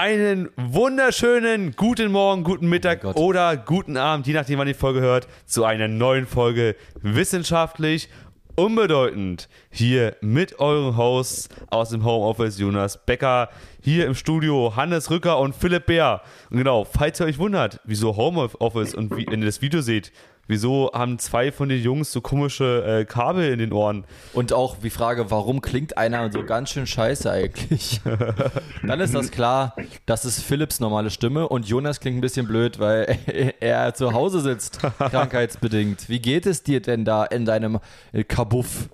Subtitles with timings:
[0.00, 3.16] Einen wunderschönen guten Morgen, guten Mittag Gott.
[3.16, 8.08] oder guten Abend, je nachdem, wann ihr die Folge hört, zu einer neuen Folge Wissenschaftlich
[8.54, 9.48] Unbedeutend.
[9.70, 13.48] Hier mit euren Hosts aus dem Homeoffice, Jonas Becker,
[13.82, 16.22] hier im Studio Hannes Rücker und Philipp Bär.
[16.50, 20.12] Und genau, falls ihr euch wundert, wieso Homeoffice und wie, wenn ihr das Video seht,
[20.48, 24.04] wieso haben zwei von den Jungs so komische äh, Kabel in den Ohren?
[24.32, 28.00] Und auch die Frage, warum klingt einer so ganz schön scheiße eigentlich?
[28.82, 29.76] Dann ist das klar,
[30.06, 33.18] das ist Philipps normale Stimme und Jonas klingt ein bisschen blöd, weil
[33.60, 36.08] er zu Hause sitzt, krankheitsbedingt.
[36.08, 37.78] Wie geht es dir denn da in deinem
[38.12, 38.88] äh, Kabuff?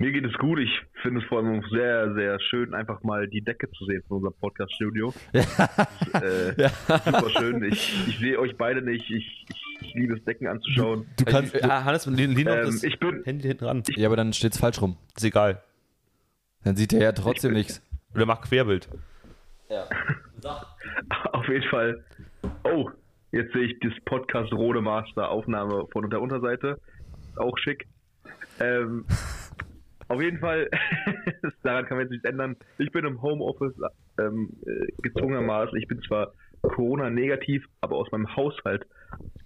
[0.00, 0.58] Mir geht es gut.
[0.58, 0.70] Ich
[1.02, 4.34] finde es vor allem sehr, sehr schön, einfach mal die Decke zu sehen von unserem
[4.40, 5.12] Podcast-Studio.
[5.34, 5.60] Ist,
[6.14, 6.70] äh,
[7.04, 7.62] Super schön.
[7.64, 9.10] Ich, ich sehe euch beide nicht.
[9.10, 11.06] Ich, ich, ich liebe es, Decken anzuschauen.
[11.18, 11.54] Du kannst.
[11.54, 13.82] Äh, Hannes, lehn, auf Ähm, das ich bin, Handy hinten ran.
[13.96, 14.96] Ja, aber dann steht's falsch rum.
[15.16, 15.62] Ist egal.
[16.64, 17.82] Dann sieht er ja trotzdem nichts.
[18.14, 18.88] Oder mach Querbild.
[21.32, 22.04] auf jeden Fall.
[22.64, 22.90] Oh,
[23.32, 26.80] jetzt sehe ich das Podcast Rode Master Aufnahme von der Unterseite.
[27.30, 27.86] Ist auch schick.
[28.58, 29.06] Ähm,
[30.08, 30.68] auf jeden Fall,
[31.62, 32.56] daran kann man jetzt nichts ändern.
[32.78, 33.74] Ich bin im Homeoffice
[34.18, 35.78] ähm, äh, gezwungenermaßen.
[35.78, 38.86] Ich bin zwar Corona-negativ, aber aus meinem Haushalt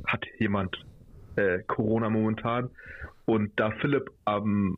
[0.07, 0.77] hat jemand
[1.37, 2.71] äh, Corona momentan.
[3.27, 4.77] Und da Philipp am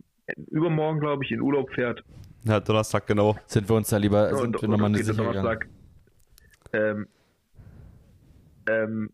[0.51, 2.03] übermorgen, glaube ich, in Urlaub fährt,
[2.45, 3.37] Ja, Donnerstag, genau.
[3.47, 5.45] Sind wir uns da lieber, sind und- wir nochmal eine geht es Sicher gegangen.
[5.45, 5.69] Donnerstag.
[6.73, 7.07] Ähm,
[8.69, 9.11] ähm,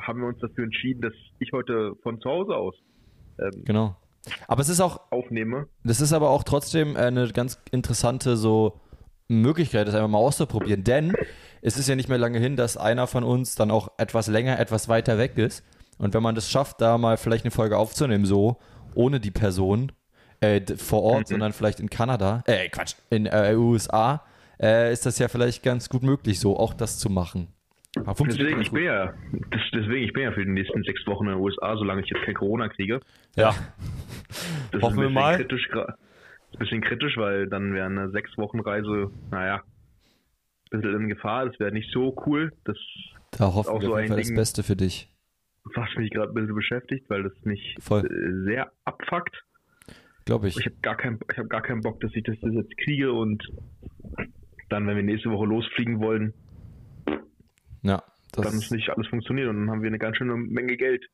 [0.00, 2.74] haben wir uns dafür entschieden, dass ich heute von zu Hause aus
[3.38, 3.96] ähm, Genau.
[4.46, 5.66] Aber es ist auch, aufnehme.
[5.84, 8.78] Das ist aber auch trotzdem eine ganz interessante so
[9.28, 10.84] Möglichkeit, das einfach mal auszuprobieren.
[10.84, 11.12] Denn
[11.62, 14.58] es ist ja nicht mehr lange hin, dass einer von uns dann auch etwas länger,
[14.58, 15.64] etwas weiter weg ist.
[15.98, 18.58] Und wenn man das schafft, da mal vielleicht eine Folge aufzunehmen, so
[18.94, 19.92] ohne die Person
[20.40, 21.34] äh, vor Ort, Mhm.
[21.34, 24.24] sondern vielleicht in Kanada, äh, Quatsch, in äh, USA,
[24.60, 27.48] äh, ist das ja vielleicht ganz gut möglich, so auch das zu machen.
[27.96, 29.12] Deswegen ich, bin ja,
[29.50, 32.08] das, deswegen, ich bin ja für die nächsten sechs Wochen in den USA, solange ich
[32.08, 33.00] jetzt kein Corona kriege.
[33.36, 33.54] Ja.
[34.72, 35.36] Das Hoffen wir ist ein bisschen mal.
[35.36, 39.60] kritisch, gra- ist ein bisschen kritisch, weil dann wäre eine sechs Wochen Reise, naja,
[40.80, 41.46] bisschen in Gefahr.
[41.46, 42.52] Das wäre nicht so cool.
[42.64, 42.76] Das,
[43.32, 44.36] Da hoffen auch wir so auf jeden ein Fall das Ding.
[44.36, 45.08] Beste für dich.
[45.74, 48.04] was mich gerade ein bisschen beschäftigt, weil das mich Voll.
[48.06, 49.44] äh, sehr abfuckt.
[50.24, 50.56] Glaube ich.
[50.56, 53.42] Ich habe gar, kein, ich hab gar keinen Bock, dass ich das jetzt kriege und
[54.68, 56.32] dann, wenn wir nächste Woche losfliegen wollen,
[57.82, 58.02] Ja,
[58.32, 61.04] dann das, ist nicht alles funktioniert und dann haben wir eine ganz schöne Menge Geld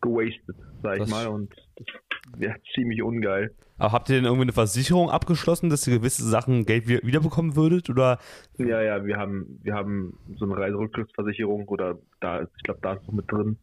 [0.00, 1.86] gewastet, sag ich Das- mal, und das
[2.38, 3.54] wäre ziemlich ungeil.
[3.78, 7.56] Aber habt ihr denn irgendwie eine Versicherung abgeschlossen, dass ihr gewisse Sachen Geld wieder, wiederbekommen
[7.56, 7.90] würdet?
[7.90, 8.18] Oder
[8.58, 13.06] Ja, ja, wir haben, wir haben so eine Reiserücktrittsversicherung oder da, ich glaube, da ist
[13.06, 13.58] noch mit drin,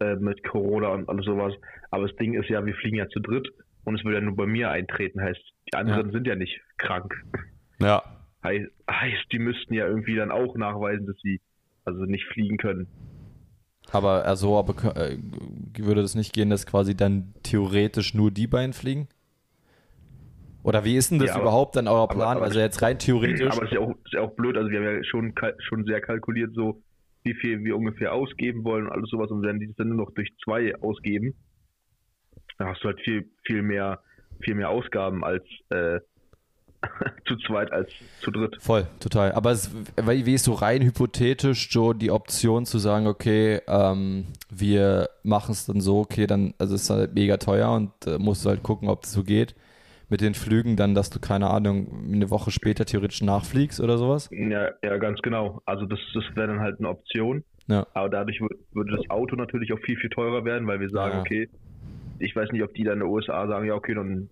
[0.00, 1.54] äh, mit Corona und alles sowas.
[1.90, 3.48] Aber das Ding ist ja, wir fliegen ja zu dritt
[3.84, 5.40] und es würde ja nur bei mir eintreten, heißt,
[5.72, 7.14] die anderen sind ja nicht krank.
[7.80, 8.02] ja,
[8.42, 11.40] Heißt, heißt, die müssten ja irgendwie dann auch nachweisen, dass sie
[11.84, 12.86] also nicht fliegen können.
[13.92, 15.18] Aber also aber, äh,
[15.76, 19.08] würde das nicht gehen, dass quasi dann theoretisch nur die beiden fliegen?
[20.62, 22.36] Oder wie ist denn das Ja, aber- überhaupt dann euer aber- Plan?
[22.36, 23.50] aber- also jetzt rein theoretisch.
[23.50, 25.84] Aber es ist ja auch, ist ja auch blöd, also wir haben ja schon, schon
[25.84, 26.82] sehr kalkuliert, so
[27.22, 29.98] wie viel wir ungefähr ausgeben wollen und alles sowas und wenn die das dann nur
[30.06, 31.34] noch durch zwei ausgeben,
[32.58, 34.00] dann hast du halt viel, viel mehr,
[34.40, 36.00] viel mehr Ausgaben als äh,
[37.26, 37.90] zu zweit als
[38.22, 38.56] zu dritt.
[38.60, 39.32] Voll, total.
[39.32, 39.70] Aber es,
[40.02, 45.66] wie ist so rein hypothetisch so die Option zu sagen, okay, ähm, wir machen es
[45.66, 48.62] dann so, okay, dann, also es ist halt mega teuer und äh, musst du halt
[48.62, 49.54] gucken, ob das so geht.
[50.10, 54.28] Mit den Flügen dann, dass du, keine Ahnung, eine Woche später theoretisch nachfliegst oder sowas.
[54.32, 55.62] Ja, ja, ganz genau.
[55.64, 57.44] Also das, das wäre dann halt eine Option.
[57.68, 57.86] Ja.
[57.94, 61.14] Aber dadurch wür- würde das Auto natürlich auch viel, viel teurer werden, weil wir sagen,
[61.14, 61.20] Ja.
[61.20, 61.48] okay,
[62.18, 64.28] ich weiß nicht, ob die dann in den USA sagen, ja, okay, dann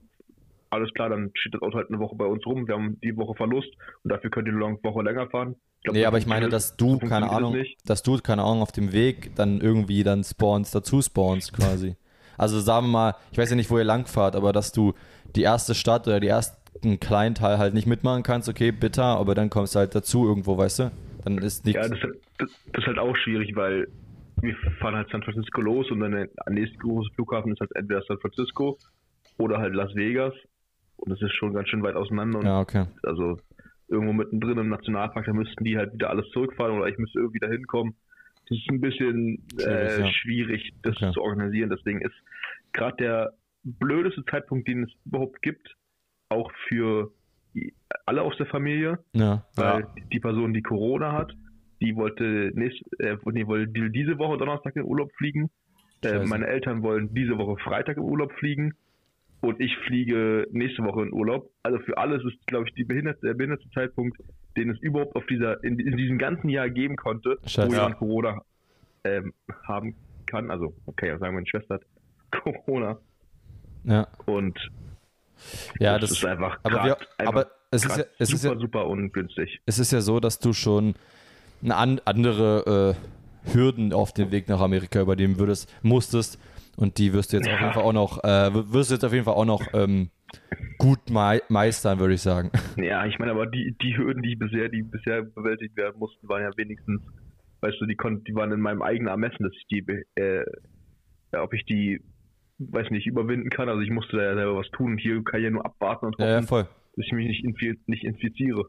[0.70, 3.16] alles klar, dann steht das Auto halt eine Woche bei uns rum, wir haben die
[3.16, 3.70] Woche Verlust
[4.02, 5.54] und dafür könnt ihr eine Woche länger fahren.
[5.82, 7.56] glaub, Nee, aber ich meine, dass du, keine Ahnung,
[7.86, 11.94] dass du, keine Ahnung, auf dem Weg dann irgendwie dann spawnst, dazu spawnst quasi.
[12.40, 14.92] Also sagen wir mal, ich weiß ja nicht, wo ihr langfahrt, aber dass du
[15.36, 19.34] die erste Stadt oder die ersten kleinen Teil halt nicht mitmachen kannst, okay, bitter, aber
[19.34, 20.90] dann kommst du halt dazu irgendwo, weißt du?
[21.25, 21.80] Dann ist nichts.
[21.82, 23.88] Ja, das, ist halt- das, das ist halt auch schwierig, weil
[24.40, 28.02] wir fahren halt San Francisco los und dann der nächste große Flughafen ist halt entweder
[28.06, 28.78] San Francisco
[29.38, 30.32] oder halt Las Vegas.
[30.96, 32.38] Und das ist schon ganz schön weit auseinander.
[32.38, 32.86] Und ja, okay.
[33.02, 33.38] also
[33.88, 37.38] irgendwo mittendrin im Nationalpark, da müssten die halt wieder alles zurückfahren oder ich müsste irgendwie
[37.40, 37.94] da hinkommen.
[38.48, 40.12] Das ist ein bisschen Schwierig, äh, ja.
[40.12, 41.12] schwierig, das Okay.
[41.12, 41.70] zu organisieren.
[41.70, 42.14] Deswegen ist
[42.72, 43.32] gerade der
[43.79, 45.75] blödeste Zeitpunkt, den es überhaupt gibt,
[46.29, 47.12] auch für
[48.06, 49.44] alle aus der Familie, Ja.
[49.56, 49.94] weil Ja.
[50.12, 51.32] die Person, die Corona hat,
[51.81, 55.50] die wollte, nächst, äh, nee, wollte die- diese Woche Donnerstag in Urlaub fliegen.
[56.05, 58.75] Äh, meine Eltern wollen diese Woche Freitag in Urlaub fliegen.
[59.41, 61.53] und ich fliege nächste Woche in Urlaub.
[61.62, 64.19] Also für alles ist, glaube ich, die behinderte, der behinderte Zeitpunkt,
[64.56, 67.69] den es überhaupt auf dieser, in, in diesem ganzen Jahr geben konnte, Scheiße.
[67.69, 68.43] wo jemand Corona
[69.05, 69.32] ähm,
[69.62, 69.94] haben
[70.26, 70.50] kann.
[70.50, 71.82] Also, okay, ja sagen, meine Schwester hat
[72.32, 72.99] Corona
[73.88, 74.58] Ja, und
[75.81, 78.43] ja das, das, ist einfach, aber, grad, wir, einfach aber es, ist ja, es, ist
[78.43, 79.61] super, ja, super ungünstig.
[79.67, 80.94] es ist ja so, dass du schon
[81.62, 86.38] eine an, andere äh, Hürden auf dem Weg nach Amerika übernehmen würdest, musstest.
[86.76, 89.12] Und die wirst du jetzt auf jeden Fall auch noch, äh, wirst du jetzt auf
[89.12, 90.11] jeden Fall auch noch ähm,
[90.79, 92.50] gut mei meistern, würde ich sagen.
[92.76, 96.43] Ja, ich meine, aber die, die Hürden, die bisher, die bisher bewältigt werden mussten, waren
[96.43, 97.00] ja wenigstens,
[97.61, 99.84] weißt du, die konnten, die waren in meinem eigenen Ermessen, dass ich die,
[100.14, 100.44] äh,
[101.32, 102.00] ja, ob ich die,
[102.58, 103.69] weiß nicht, überwinden kann.
[103.69, 104.93] Also ich musste da ja selber was tun.
[104.93, 106.66] Und hier kann ich ja nur abwarten und hoffen, Ja, ja voll.
[106.96, 108.64] dass ich mich nicht, infi nicht infiziere.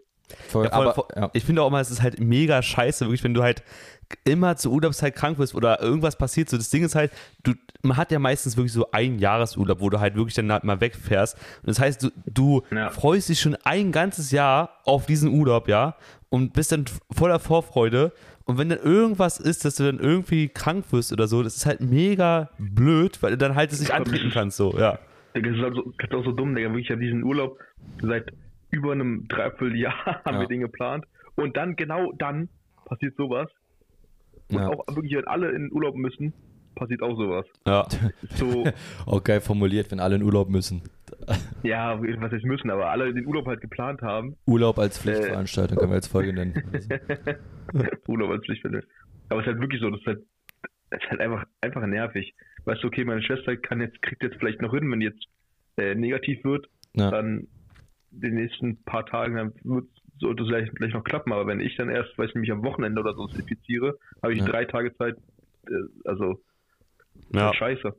[0.49, 0.65] voll.
[0.65, 1.05] Ja, voll, aber, voll.
[1.15, 1.29] ja.
[1.33, 3.63] Ich finde auch mal, es ist halt mega scheiße, wirklich, wenn du halt
[4.25, 6.49] immer zur Urlaubszeit krank bist oder irgendwas passiert.
[6.49, 7.11] So, das Ding ist halt,
[7.43, 7.53] du,
[7.83, 10.81] man hat ja meistens wirklich so einen Jahresurlaub, wo du halt wirklich dann halt mal
[10.81, 11.35] wegfährst.
[11.61, 12.89] Und das heißt, du, du Ja.
[12.89, 15.95] freust dich schon ein ganzes Jahr auf diesen Urlaub, ja,
[16.29, 18.11] und bist dann voller Vorfreude.
[18.49, 21.67] Und wenn dann irgendwas ist, dass du dann irgendwie krank wirst oder so, das ist
[21.67, 24.97] halt mega blöd, weil du dann halt es nicht antreten kannst, so, ja.
[25.35, 26.69] Digga, Das ist, also, das ist auch so dumm, Digga.
[26.69, 27.59] Wirklich, ich habe diesen Urlaub
[28.01, 28.33] seit
[28.71, 29.93] über einem Dreivierteljahr
[30.25, 30.39] haben Ja.
[30.41, 31.05] wir den geplant.
[31.35, 32.49] Und dann, genau dann,
[32.85, 33.49] passiert sowas.
[34.49, 34.67] Und Ja.
[34.69, 36.33] auch wirklich, wenn alle in Urlaub müssen,
[36.73, 37.45] passiert auch sowas.
[37.67, 37.85] Ja.
[38.35, 38.65] So,
[39.05, 40.81] Auch geil formuliert, wenn alle in Urlaub müssen.
[41.63, 44.35] Ja, was heißt müssen, aber alle den Urlaub halt geplant haben.
[44.45, 46.53] Urlaub als Pflichtveranstaltung können wir jetzt Folge nennen.
[47.73, 48.83] Also, Urlaub als Pflichtfälle.
[49.29, 50.21] Aber es ist halt wirklich so, das ist halt,
[50.89, 52.33] das ist halt einfach, einfach nervig.
[52.65, 55.25] Weißt du, okay, meine Schwester kann jetzt, kriegt jetzt vielleicht noch hin, wenn die jetzt
[55.77, 57.11] äh, negativ wird, ja.
[57.11, 57.47] dann
[58.11, 59.87] die nächsten paar Tagen, dann wird,
[60.19, 61.31] sollte es vielleicht, vielleicht noch klappen.
[61.31, 64.39] Aber wenn ich dann erst, weiß ich mich am Wochenende oder so infiziere, habe ich
[64.39, 64.45] Ja.
[64.45, 65.15] drei Tage Zeit,
[65.67, 65.73] äh,
[66.05, 66.41] also
[67.33, 67.53] ja.
[67.53, 67.95] scheiße.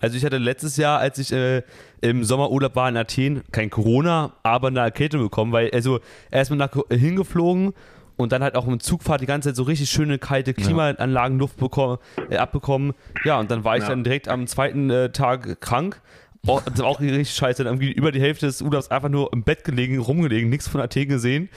[0.00, 1.62] Also ich hatte letztes Jahr, als ich äh,
[2.00, 6.00] im Sommerurlaub war in Athen, kein Corona, aber eine Erkältung bekommen, weil also
[6.30, 7.72] erstmal nach hingeflogen
[8.16, 11.98] und dann halt auch im Zugfahrt die ganze Zeit so richtig schöne kalte Klimaanlagenluft bekommen,
[12.30, 12.92] äh, abbekommen.
[13.24, 13.90] Ja, und dann war ich Ja.
[13.90, 16.00] dann direkt am zweiten äh, Tag krank.
[16.48, 17.64] Oh, das war auch richtig scheiße.
[17.64, 20.80] Dann irgendwie über die Hälfte des Urlaubs einfach nur im Bett gelegen, rumgelegen, nichts von
[20.80, 21.48] Athen gesehen.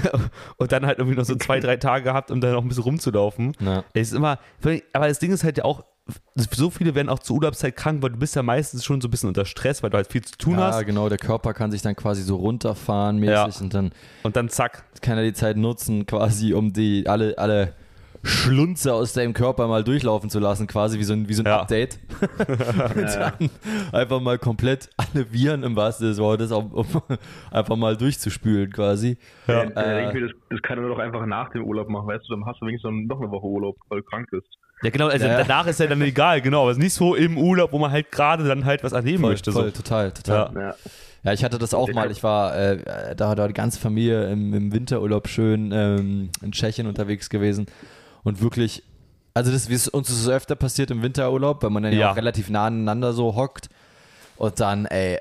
[0.56, 2.84] und dann halt irgendwie noch so zwei, drei Tage gehabt, um dann noch ein bisschen
[2.84, 3.52] rumzulaufen.
[3.60, 3.84] Ja.
[3.92, 4.38] Es ist immer,
[4.92, 5.84] aber das Ding ist halt ja auch,
[6.34, 9.10] so viele werden auch zur Urlaubszeit krank, weil du bist ja meistens schon so ein
[9.10, 10.86] bisschen unter Stress, weil du halt viel zu tun ja, hast.
[10.86, 13.60] genau, der Körper kann sich dann quasi so runterfahren mäßig Ja.
[13.62, 13.92] und dann
[14.22, 14.84] Und dann zack.
[15.02, 17.74] kann er die Zeit nutzen, quasi um die alle, alle
[18.22, 21.46] Schlunze aus deinem Körper mal durchlaufen zu lassen, quasi wie so ein, wie so ein
[21.46, 21.60] Ja.
[21.62, 21.98] Update.
[22.38, 23.32] und Ja.
[23.38, 23.50] dann
[23.92, 26.86] einfach mal komplett alle Viren im wahrsten Sinne des Wortes, um, um
[27.50, 29.16] einfach mal durchzuspülen quasi.
[29.46, 29.62] Ja.
[29.62, 32.60] Äh, das, das kann er doch einfach nach dem Urlaub machen, weißt du, dann hast
[32.60, 34.48] du wenigstens noch eine Woche Urlaub, weil du krank bist.
[34.82, 35.36] Ja, genau, also Ja.
[35.38, 36.62] danach ist ja dann egal, genau.
[36.62, 39.20] Aber es ist nicht so im Urlaub, wo man halt gerade dann halt was erleben
[39.22, 39.52] Voll, möchte.
[39.52, 39.70] voll, So.
[39.82, 40.50] total, total.
[40.54, 40.60] Ja.
[40.68, 40.74] Ja.
[41.22, 42.10] Ja, ich hatte das auch mal.
[42.10, 46.86] Ich war, äh, da war die ganze Familie im, im Winterurlaub schön ähm, in Tschechien
[46.86, 47.66] unterwegs gewesen
[48.22, 48.82] und wirklich,
[49.34, 51.98] also das, wie es uns ist so öfter passiert im Winterurlaub, weil man dann ja,
[51.98, 52.12] Ja.
[52.12, 53.68] auch relativ nah aneinander so hockt
[54.36, 55.18] und dann, ey,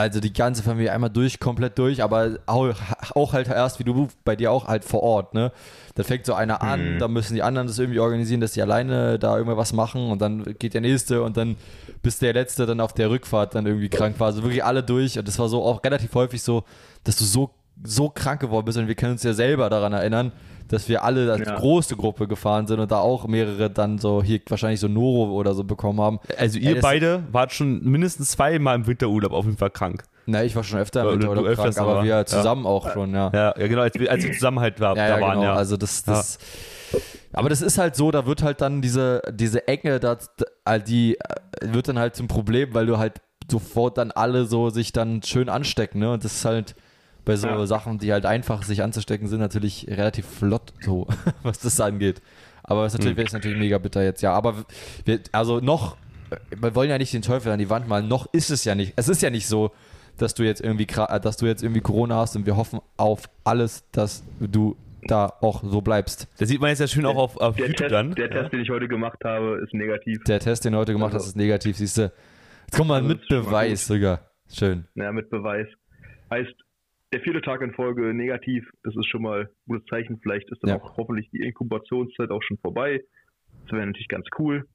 [0.00, 2.74] also die ganze Familie einmal durch, komplett durch, aber auch,
[3.14, 5.52] auch halt erst, wie du bei dir auch halt vor Ort, ne?
[5.94, 6.98] Da fängt so einer an, Mhm.
[6.98, 10.44] da müssen die anderen das irgendwie organisieren, dass die alleine da irgendwas machen und dann
[10.58, 11.56] geht der nächste und dann
[12.02, 14.28] bis der letzte dann auf der Rückfahrt dann irgendwie krank war.
[14.28, 16.62] Also wirklich alle durch und das war so auch relativ häufig so,
[17.04, 17.50] dass du so,
[17.82, 20.32] so krank geworden bist und wir können uns ja selber daran erinnern,
[20.68, 21.56] dass wir alle als Ja.
[21.56, 25.54] große Gruppe gefahren sind und da auch mehrere dann so hier wahrscheinlich so Noro oder
[25.54, 26.20] so bekommen haben.
[26.38, 30.04] Also ihr Ey, beide wart schon mindestens zweimal im Winterurlaub auf jeden Fall krank.
[30.26, 32.26] Na, ich war schon öfter Ja, im Winterurlaub öfters krank, aber aber, wir ja.
[32.26, 33.30] zusammen auch schon, ja.
[33.32, 35.52] Ja, ja genau, als wir, als wir zusammen halt war, Ja, da ja, waren, genau.
[35.52, 35.54] ja.
[35.54, 36.38] Also das, das
[37.32, 40.18] aber das ist halt so, da wird halt dann diese, diese Enge, da,
[40.86, 43.20] die äh, wird dann halt zum Problem, weil du halt
[43.50, 46.12] sofort dann alle so sich dann schön anstecken, ne?
[46.12, 46.74] Und das ist halt
[47.28, 47.66] bei so Ja.
[47.66, 51.06] Sachen, die halt einfach sich anzustecken sind, natürlich relativ flott so,
[51.42, 52.20] was das angeht.
[52.64, 54.32] Aber es ist natürlich, ist natürlich mega bitter jetzt, ja.
[54.32, 54.64] Aber
[55.04, 55.96] wir, also noch,
[56.50, 58.92] wir wollen ja nicht den Teufel an die Wand malen, noch ist es ja nicht,
[58.96, 59.70] es ist ja nicht so,
[60.16, 63.28] dass du jetzt irgendwie, äh, dass du jetzt irgendwie Corona hast und wir hoffen auf
[63.44, 66.26] alles, dass du da auch so bleibst.
[66.38, 68.14] Das sieht man jetzt ja schön auch auf, auf Der, YouTube Test, dann.
[68.16, 70.24] der Test, den ich heute gemacht habe, ist negativ.
[70.24, 72.10] Der Test, den du heute gemacht Also- hast, ist negativ, siehst du.
[72.66, 74.20] Jetzt kommt mal Also, mit Beweis sogar.
[74.52, 74.86] Schön.
[74.96, 75.66] Ja, mit Beweis.
[76.30, 76.52] Heißt,
[77.12, 80.18] der vierte Tag in Folge negativ, das ist schon mal ein gutes Zeichen.
[80.22, 80.76] Vielleicht ist dann Ja.
[80.76, 83.00] auch hoffentlich die Inkubationszeit auch schon vorbei.
[83.64, 84.66] Das wäre natürlich ganz cool.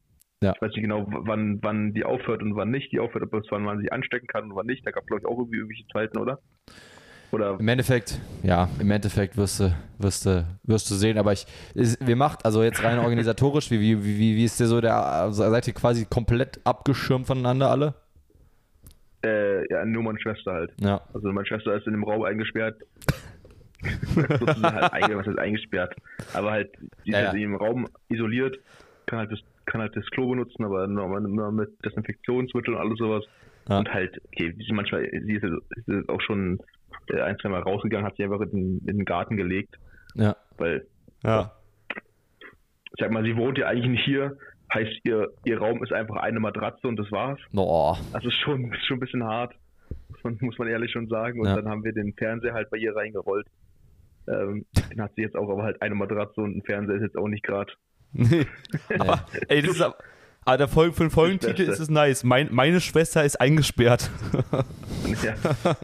[0.42, 0.54] Ja.
[0.56, 3.48] Ich weiß nicht genau, wann, wann die aufhört und wann nicht die aufhört, ob es
[3.50, 4.86] wann man sich anstecken kann und wann nicht.
[4.86, 6.40] Da gab es, glaube ich, auch irgendwie irgendwelche Zeiten, oder?
[7.32, 11.48] Oder Im Endeffekt, ja, im Endeffekt wirst du, wirst du, wirst du sehen, aber ich,
[11.74, 14.96] ist, wir macht, also jetzt rein organisatorisch, wie, wie, wie, wie ist der so, der,
[14.96, 17.96] also seid ihr quasi komplett abgeschirmt voneinander alle?
[19.26, 20.72] Äh, ja, nur meine Schwester halt.
[20.80, 21.02] Ja.
[21.14, 22.82] Also meine Schwester ist in dem Raum eingesperrt.
[24.16, 25.96] Sozusagen halt einge was heißt eingesperrt.
[26.34, 26.72] Aber halt,
[27.06, 27.28] die ist Ja, ja.
[27.32, 28.58] halt im Raum isoliert,
[29.06, 32.98] kann halt das, kann halt das Klo benutzen, aber nur, nur mit Desinfektionsmittel und alles
[32.98, 33.24] sowas.
[33.70, 33.80] Ja.
[33.80, 35.46] Und halt, okay, sie ist manchmal, sie ist,
[35.86, 36.60] sie ist auch schon
[37.10, 39.76] äh, ein, zwei Mal rausgegangen, hat sie einfach in, den- in den Garten gelegt,
[40.16, 40.36] Ja.
[40.58, 40.86] weil,
[41.24, 41.52] Ja.
[43.00, 44.38] sag mal, sie wohnt ja eigentlich nicht hier,
[44.74, 47.40] heißt ihr, ihr Raum ist einfach eine Matratze und das war's.
[47.56, 47.96] Oh.
[48.14, 49.54] Also ist schon, ist schon ein bisschen hart,
[50.10, 51.40] muss man, muss man ehrlich schon sagen.
[51.40, 51.56] Und Ja.
[51.56, 53.48] dann haben wir den Fernseher halt bei ihr reingerollt.
[54.28, 57.18] Ähm, den hat sie jetzt auch, aber halt eine Matratze und ein Fernseher ist jetzt
[57.18, 57.72] auch nicht gerade.
[58.14, 58.46] Nee.
[59.00, 59.96] Aber, ey, das ist aber,
[60.46, 62.24] aber der Folge, für den Folgentitel ist es nice.
[62.24, 64.12] Mein, meine Schwester ist eingesperrt.
[65.24, 65.34] Ja,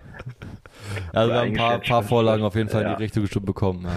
[1.13, 2.95] Also wir haben ein paar, paar Vorlagen auf jeden Fall in Ja.
[2.95, 3.87] die Richtung schon bekommen.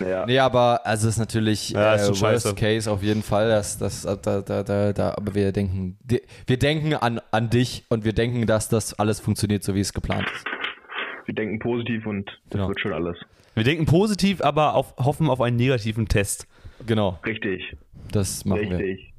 [0.00, 0.06] Ja.
[0.08, 0.26] ja.
[0.26, 2.20] Nee, aber also es ist natürlich Ja, ist äh.
[2.20, 3.48] Worst Case auf jeden Fall.
[3.48, 5.98] Das, das, da, da, da, da, aber wir denken,
[6.46, 9.92] wir denken an, an dich und wir denken, dass das alles funktioniert, so wie es
[9.92, 10.44] geplant ist.
[11.26, 12.68] wir denken positiv und das Genau.
[12.68, 13.16] wird schon alles.
[13.54, 16.46] Wir denken positiv, aber auf, hoffen auf einen negativen Test.
[16.86, 17.76] Genau, Richtig,
[18.12, 18.78] das machen wir.
[18.78, 19.12] richtig.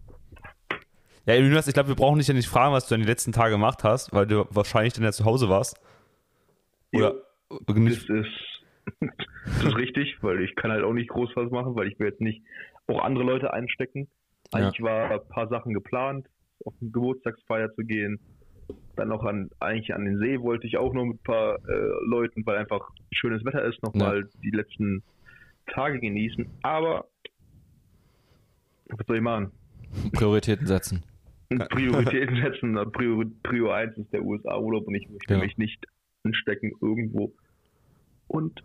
[1.25, 3.33] Ja, Jonas, ich glaube, wir brauchen dich ja nicht fragen, was du dann die letzten
[3.33, 5.79] Tage gemacht hast, weil du wahrscheinlich dann ja zu Hause warst.
[6.93, 7.15] Oder
[7.65, 8.09] Das nicht?
[8.09, 8.27] ist,
[8.99, 12.07] das ist richtig, weil ich kann halt auch nicht groß was machen, weil ich will
[12.07, 12.43] jetzt nicht
[12.87, 14.07] auch andere Leute einstecken.
[14.51, 16.27] Eigentlich war ein paar Sachen geplant,
[16.65, 18.19] auf eine Geburtstagsfeier zu gehen.
[18.95, 22.05] Dann noch an, eigentlich an den See wollte ich auch noch mit ein paar äh,
[22.05, 25.03] Leuten, weil einfach schönes Wetter ist, nochmal die letzten
[25.67, 26.47] Tage genießen.
[26.63, 27.05] Aber
[28.89, 29.51] was soll ich machen?
[30.13, 31.03] Prioritäten setzen.
[31.69, 32.73] Prioritäten setzen.
[32.91, 35.39] Prior, Prior 1 ist der USA-Urlaub und ich möchte Ja.
[35.39, 35.83] mich nicht
[36.23, 37.31] anstecken irgendwo.
[38.27, 38.61] Und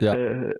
[0.00, 0.14] Ja.
[0.14, 0.54] äh,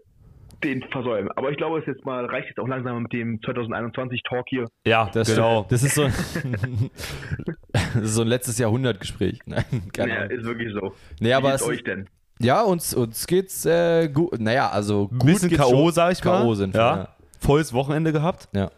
[0.65, 1.31] den versäumen.
[1.37, 4.65] Aber ich glaube, es jetzt mal reicht jetzt auch langsam mit dem 2021 Talk hier.
[4.87, 5.67] Ja, Das, genau.
[5.69, 6.05] das ist so
[7.73, 9.39] das ist so ein letztes Jahrhundertgespräch.
[9.47, 10.31] Nein, keine Ja, Ahnung.
[10.39, 10.87] ist wirklich so.
[10.87, 12.09] Aber Wie es, geht's euch denn?
[12.41, 14.41] ja, uns, uns geht's äh, gut.
[14.41, 15.93] Naja, also Ein gut bisschen K.O., schon.
[15.93, 16.41] sag ich mal.
[16.43, 16.55] K.O.
[16.55, 16.97] sind wir, ja.
[16.97, 17.09] ja.
[17.41, 18.49] Volles Wochenende gehabt.
[18.55, 18.71] ja.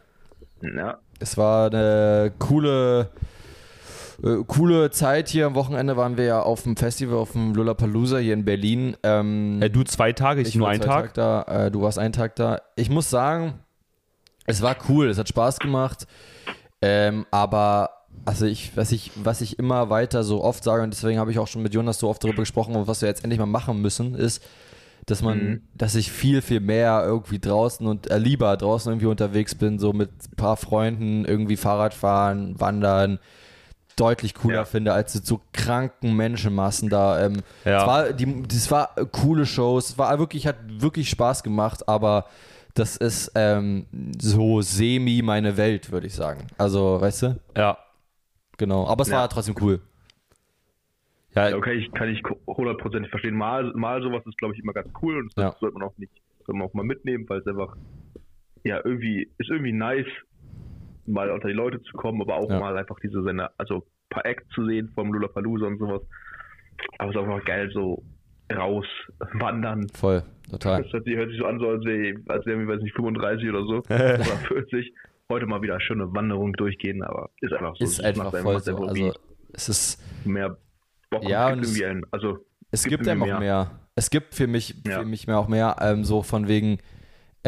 [0.60, 3.10] Ja, Es war eine coole,
[4.22, 5.46] äh, coole Zeit hier.
[5.46, 8.96] Am Wochenende waren wir ja auf dem Festival, auf dem Lollapalooza hier in Berlin.
[9.02, 11.14] Ähm, Äh, du zwei Tage, ich, nur war einen Tag.
[11.14, 12.60] Tage da, äh, du warst einen Tag da.
[12.76, 13.54] Ich muss sagen,
[14.46, 16.06] es war cool, es hat Spaß gemacht.
[16.80, 17.90] Ähm, aber
[18.24, 21.38] also ich, was ich, was ich immer weiter so oft sage, und deswegen habe ich
[21.38, 23.80] auch schon mit Jonas so oft darüber gesprochen, und was wir jetzt endlich mal machen
[23.80, 24.42] müssen, ist,
[25.06, 25.62] dass man, Mhm.
[25.74, 29.92] dass ich viel, viel mehr irgendwie draußen und äh, lieber draußen irgendwie unterwegs bin, so
[29.92, 33.18] mit ein paar Freunden, irgendwie Fahrrad fahren, wandern,
[34.00, 34.64] deutlich cooler Ja.
[34.64, 37.24] finde, als so kranken Menschenmassen da.
[37.24, 37.86] Ähm, Ja.
[37.86, 42.26] war, die, das war coole Shows, es war wirklich, hat wirklich Spaß gemacht, aber
[42.74, 43.86] das ist ähm,
[44.20, 46.46] so semi meine Welt, würde ich sagen.
[46.58, 47.40] Also, weißt du?
[47.56, 47.78] Ja.
[48.56, 48.86] Genau.
[48.86, 49.18] Aber es Ja.
[49.18, 49.80] war trotzdem cool.
[51.34, 53.34] Ja, okay, ich kann ich hundertprozentig verstehen.
[53.36, 55.56] Mal, mal sowas ist, glaube ich, immer ganz cool und das Ja.
[55.60, 56.10] sollte man auch nicht,
[56.44, 57.76] sollte man auch mal mitnehmen, weil es einfach,
[58.64, 60.06] ja, irgendwie, ist irgendwie nice,
[61.08, 62.60] mal unter die Leute zu kommen, aber auch Ja.
[62.60, 66.02] mal einfach diese Sender, also ein paar Acts zu sehen vom Lollapalooza und sowas.
[66.98, 68.02] Aber es ist auch einfach geil, so
[68.54, 68.86] raus,
[69.34, 69.88] wandern.
[69.94, 70.22] Voll.
[70.50, 70.82] Total.
[70.82, 73.62] Das hört sich, so an, so als wäre als wären wir, weiß nicht, 35 oder
[73.64, 74.94] so, oder 40.
[75.30, 77.84] Heute mal wieder eine schöne Wanderung durchgehen, aber ist einfach so.
[77.84, 78.70] Ist einfach voll macht so.
[78.76, 79.12] einfach Also,
[79.52, 80.56] es ist, mehr
[81.10, 82.38] Bock Ja, und es also
[82.70, 83.70] es Gibt gibt einem auch irgendwie mehr.
[83.94, 85.00] Es gibt für mich, Ja.
[85.00, 86.78] für mich mehr auch mehr, ähm, so von wegen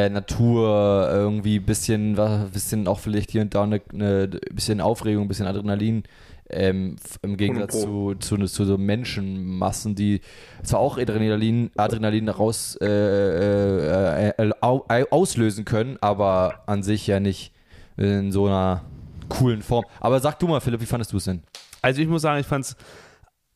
[0.07, 5.25] äh, Natur, irgendwie bisschen, was, bisschen auch vielleicht hier und da eine, eine bisschen Aufregung,
[5.25, 6.04] ein bisschen Adrenalin.
[6.52, 10.21] Ähm, Im Gegensatz zu, zu, zu so Menschenmassen, die
[10.64, 17.21] zwar auch Adrenalin, Adrenalin raus äh, äh, äh, au, auslösen können, aber an sich ja
[17.21, 17.52] nicht
[17.97, 18.83] in so einer
[19.28, 19.85] coolen Form.
[20.00, 21.42] Aber sag du mal, Philipp, wie fandest du es denn?
[21.83, 22.76] Also ich muss sagen, ich fand's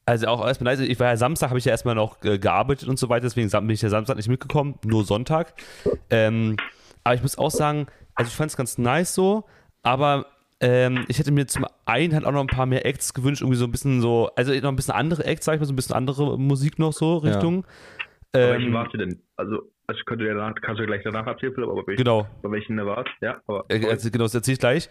[0.06, 0.86] also auch erstmal nice.
[0.86, 3.48] Ich war ja Samstag, habe ich ja erstmal noch äh, gearbeitet und so weiter, deswegen
[3.50, 5.54] bin ich ja Samstag nicht mitgekommen, nur Sonntag.
[6.10, 6.56] Ähm,
[7.04, 9.44] aber ich muss auch sagen, also ich fand's ganz nice so,
[9.82, 10.26] aber
[10.60, 13.58] ähm, ich hätte mir zum einen halt auch noch ein paar mehr Acts gewünscht, irgendwie
[13.58, 15.76] so ein bisschen so, also noch ein bisschen andere Acts, sag ich mal, so ein
[15.76, 17.30] bisschen andere Musik noch so Ja.
[17.30, 17.66] Richtung.
[18.32, 19.20] Welchen Ähm, warst du denn?
[19.36, 22.26] Also, das könnte ja danach, kannst du gleich danach erzählen, Philipp, aber welchen, genau.
[22.42, 23.10] bei welchen du warst?
[23.20, 23.64] Ja, aber.
[23.68, 24.88] Äh, Also, genau, das erzähle ich gleich.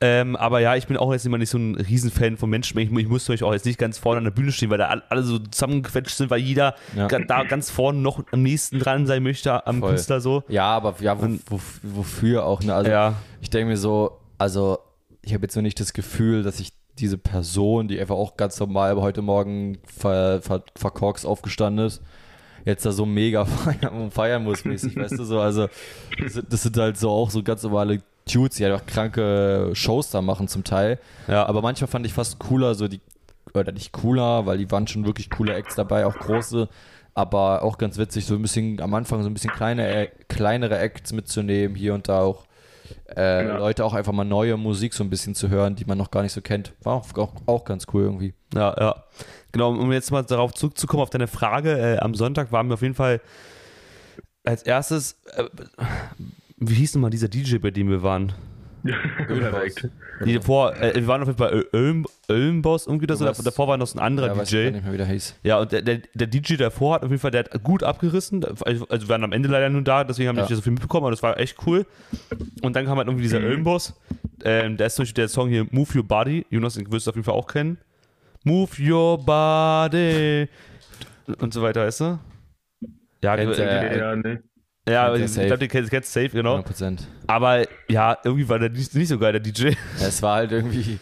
[0.00, 2.78] Ähm, aber ja, ich bin auch jetzt immer nicht so ein Riesenfan von Menschen.
[2.78, 4.86] Ich, ich musste euch auch jetzt nicht ganz vorne an der Bühne stehen, weil da
[4.88, 7.08] all- alle so zusammengequetscht sind, weil jeder Ja.
[7.08, 9.90] da ganz vorne noch am nächsten dran sein möchte am Voll.
[9.90, 10.44] Künstler so.
[10.48, 12.62] Ja, aber ja, wo, wo, wofür auch?
[12.62, 12.74] Ne?
[12.74, 13.14] Also, Ja.
[13.40, 14.78] Ich denke mir so, also
[15.22, 18.58] ich habe jetzt noch nicht das Gefühl, dass ich diese Person, die einfach auch ganz
[18.60, 22.02] normal heute Morgen ver, ver, verkorks aufgestanden ist,
[22.66, 25.68] jetzt da so mega feiern, feiern muss mäßig, weißt du so, also
[26.22, 29.70] das, sind- das sind halt so auch so ganz normale Dudes, die halt auch kranke
[29.72, 31.46] Shows da machen zum Teil, Ja.
[31.46, 33.00] aber manchmal fand ich fast cooler so die
[33.54, 36.68] oder nicht cooler, weil die waren schon wirklich coole Acts dabei, auch große,
[37.14, 40.76] aber auch ganz witzig, so ein bisschen am Anfang so ein bisschen kleine, äh, kleinere
[40.78, 42.45] Acts mitzunehmen, hier und da auch
[43.16, 43.58] äh, Ja.
[43.58, 46.22] Leute auch einfach mal neue Musik so ein bisschen zu hören, die man noch gar
[46.22, 46.72] nicht so kennt.
[46.82, 48.34] War auch, auch, auch ganz cool irgendwie.
[48.54, 49.04] Ja, ja.
[49.52, 51.78] Genau, um jetzt mal darauf zurückzukommen, auf deine Frage.
[51.78, 53.20] Äh, am Sonntag waren wir auf jeden Fall
[54.44, 55.44] als erstes, äh,
[56.58, 58.32] wie hieß denn mal dieser DJ, bei dem wir waren?
[58.86, 59.88] Perfekt.
[60.24, 63.24] Die davor, äh, wir waren auf jeden Fall Ölm, Ölmboss irgendwie oder so.
[63.24, 63.38] Sowas.
[63.38, 64.70] Davor war noch so ein anderer Ja, weiß ich gar DJ.
[64.72, 65.34] nicht mehr, wie der hieß.
[65.42, 68.44] Ja, und der, der, der DJ davor hat auf jeden Fall, der hat gut abgerissen.
[68.64, 70.48] Also, wir waren am Ende leider nur da, deswegen haben wir Ja.
[70.48, 71.86] nicht so viel mitbekommen, aber das war echt cool.
[72.62, 73.94] Und dann kam halt irgendwie dieser Ölmboss.
[74.44, 76.46] Ähm, der ist zum Beispiel der Song hier Move Your Body.
[76.50, 77.78] Jonas, den wirst du auf jeden Fall auch kennen.
[78.44, 80.48] Move Your Body.
[81.40, 82.18] Und so weiter, weißt du?
[83.22, 84.42] Ja, äh, der- Ja, ne.
[84.88, 86.58] Ja der ich glaube, den kennst kennst du safe, genau.
[86.58, 87.00] 100%.
[87.26, 89.68] Aber ja, irgendwie war der nicht, nicht so geil, der DJ.
[90.00, 90.98] Ja, es war halt irgendwie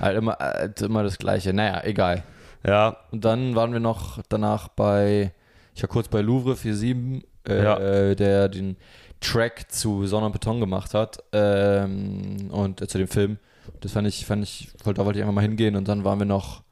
[0.00, 1.52] halt immer, halt immer das Gleiche.
[1.52, 2.22] Naja, egal.
[2.66, 5.32] Ja, Und dann waren wir noch danach bei,
[5.74, 8.14] ich war kurz bei Louvre 47, äh, Ja.
[8.14, 8.76] der den
[9.20, 13.38] Track zu Sonne und Beton gemacht hat ähm, und äh, zu dem Film.
[13.80, 16.26] Das fand ich, fand ich, da wollte ich einfach mal hingehen und dann waren wir
[16.26, 16.62] noch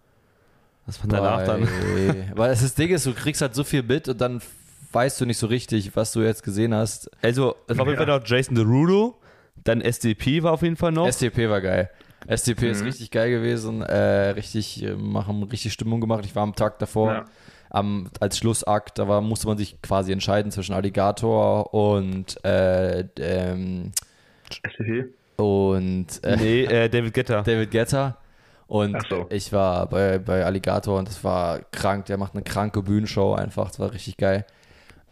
[0.86, 1.66] was war danach dann?
[2.34, 4.42] Weil das, das Ding ist, du kriegst halt so viel mit und dann
[4.94, 7.10] weißt du nicht so richtig, was du jetzt gesehen hast.
[7.22, 9.18] Also, es war auf jeden Fall noch Jason Derulo.
[9.64, 11.08] Dann SDP war auf jeden Fall noch.
[11.10, 11.90] STP war geil.
[12.26, 12.86] STP ist Mhm.
[12.86, 16.24] richtig geil gewesen, äh, richtig, äh, machen richtig Stimmung gemacht.
[16.24, 17.24] Ich war am Tag davor, Ja.
[17.70, 23.92] am, als Schlussakt, da war, musste man sich quasi entscheiden zwischen Alligator und äh, ähm,
[24.50, 25.06] SCP?
[25.36, 27.42] und äh, nee, äh, David Guetta.
[27.46, 28.16] David Guetta.
[28.66, 29.26] Und so.
[29.30, 32.06] ich war bei, bei Alligator und das war krank.
[32.06, 33.68] Der macht eine kranke Bühnenshow einfach.
[33.68, 34.46] Das war richtig geil.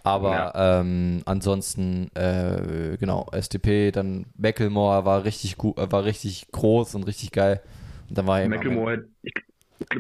[0.05, 6.95] Aber ähm, ansonsten, äh, genau, SDP, dann Macklemore war richtig gut, äh, war richtig groß
[6.97, 7.61] und richtig geil.
[8.09, 9.33] Und dann war er Macklemore, hätte- ich,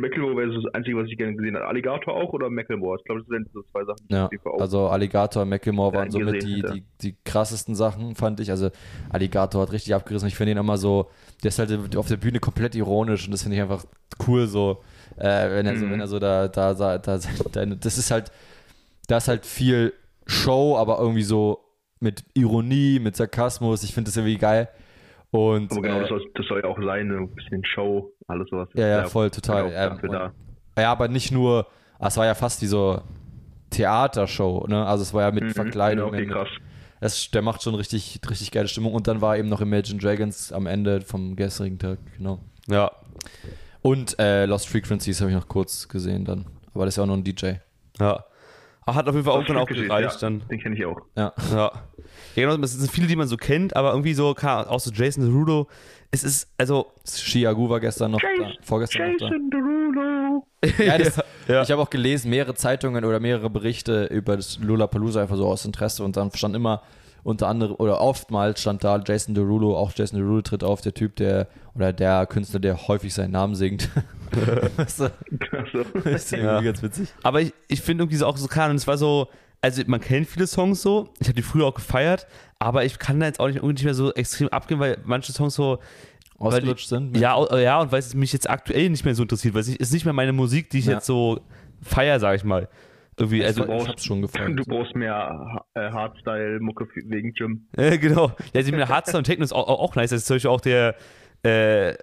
[0.00, 1.66] Macklemore wäre das Einzige, was ich gerne gesehen habe.
[1.66, 2.98] Alligator auch oder Macklemore?
[2.98, 4.28] Ich glaube, das sind so zwei Sachen, Ja,
[4.58, 8.50] also Alligator und Macklemore Ja, waren somit die, die, die krassesten Sachen, fand ich.
[8.50, 8.70] Also
[9.10, 10.28] Alligator hat richtig abgerissen.
[10.28, 11.10] Ich finde ihn immer so,
[11.42, 13.84] der ist halt auf der Bühne komplett ironisch und das finde ich einfach
[14.26, 14.82] cool so.
[15.16, 15.90] Äh, wenn er so, Mhm.
[15.90, 17.18] wenn er so da, da, da, da,
[17.52, 18.30] da, das ist halt,
[19.12, 19.92] da ist halt viel
[20.26, 21.60] Show, aber irgendwie so
[22.00, 23.82] mit Ironie, mit Sarkasmus.
[23.84, 24.68] Ich finde das irgendwie geil.
[25.30, 27.16] Und Aber genau, äh, das, soll, das soll ja auch sein, ne?
[27.18, 28.68] ein bisschen Show, alles sowas.
[28.74, 29.64] Ja, ja, voll, total.
[29.70, 30.32] Genau, Ähm, und- da.
[30.78, 31.66] Ja, aber nicht nur,
[31.98, 33.02] ah, es war ja fast wie so
[33.70, 34.84] Theatershow, ne?
[34.86, 36.08] Also es war ja mit Mhm, Verkleidung.
[36.08, 36.48] Okay, krass.
[37.00, 38.94] Es, der macht schon richtig, richtig geile Stimmung.
[38.94, 42.38] Und dann war eben noch Imagine Dragons am Ende vom gestrigen Tag, genau.
[42.68, 42.90] Ja,
[43.82, 46.46] Und äh, Lost Frequencies habe ich noch kurz gesehen dann.
[46.74, 47.54] Aber das ist ja auch nur ein DJ.
[47.98, 48.24] ja.
[48.84, 50.42] Ach, Hat auf jeden Fall irgendwann auch gereicht ja, dann.
[50.50, 51.00] Den kenne ich auch.
[51.16, 51.32] Ja.
[51.52, 51.72] Ja.
[52.34, 54.90] Ja, genau, es sind viele, die man so kennt, aber irgendwie so, Ahnung, auch so
[54.90, 55.68] Jason Derulo.
[56.10, 56.92] Es ist, also.
[57.06, 59.24] Shiagu war gestern noch da, vorgestern noch da.
[59.26, 60.46] Jason Derulo.
[60.78, 61.62] Ja, das, ja.
[61.62, 65.64] Ich habe auch gelesen, mehrere Zeitungen oder mehrere Berichte über das Lollapalooza einfach so aus
[65.64, 66.82] Interesse und dann stand immer
[67.24, 71.16] unter anderem oder oftmals stand da Jason Derulo, auch Jason Derulo tritt auf, der Typ,
[71.16, 73.88] der oder der Künstler, der häufig seinen Namen singt.
[74.76, 76.60] Das ist irgendwie Ja.
[76.62, 77.08] ganz witzig.
[77.22, 79.28] Aber ich, ich finde irgendwie so auch so, keine Ahnung, es war so,
[79.60, 82.26] also man kennt viele Songs so, ich habe die früher auch gefeiert,
[82.58, 85.32] aber ich kann da jetzt auch nicht, irgendwie nicht mehr so extrem abgehen, weil manche
[85.32, 85.78] Songs so,
[86.38, 87.16] Ausgelutscht sind.
[87.16, 89.92] ja, ja, und weil es mich jetzt aktuell nicht mehr so interessiert, weil es ist
[89.92, 90.94] nicht mehr meine Musik, die ich Ja.
[90.94, 91.38] jetzt so
[91.82, 92.68] feier, sag ich mal.
[93.18, 94.56] Irgendwie, also, ich hab's schon gefallen.
[94.56, 97.66] Du brauchst mehr äh, Hardstyle-Mucke wegen Gym.
[97.76, 98.28] äh, genau.
[98.28, 100.10] Ja, also ich meine, Hardstyle und Techno ist auch, auch, nice.
[100.10, 100.94] Das ist zum Beispiel auch der,
[101.44, 101.94] äh,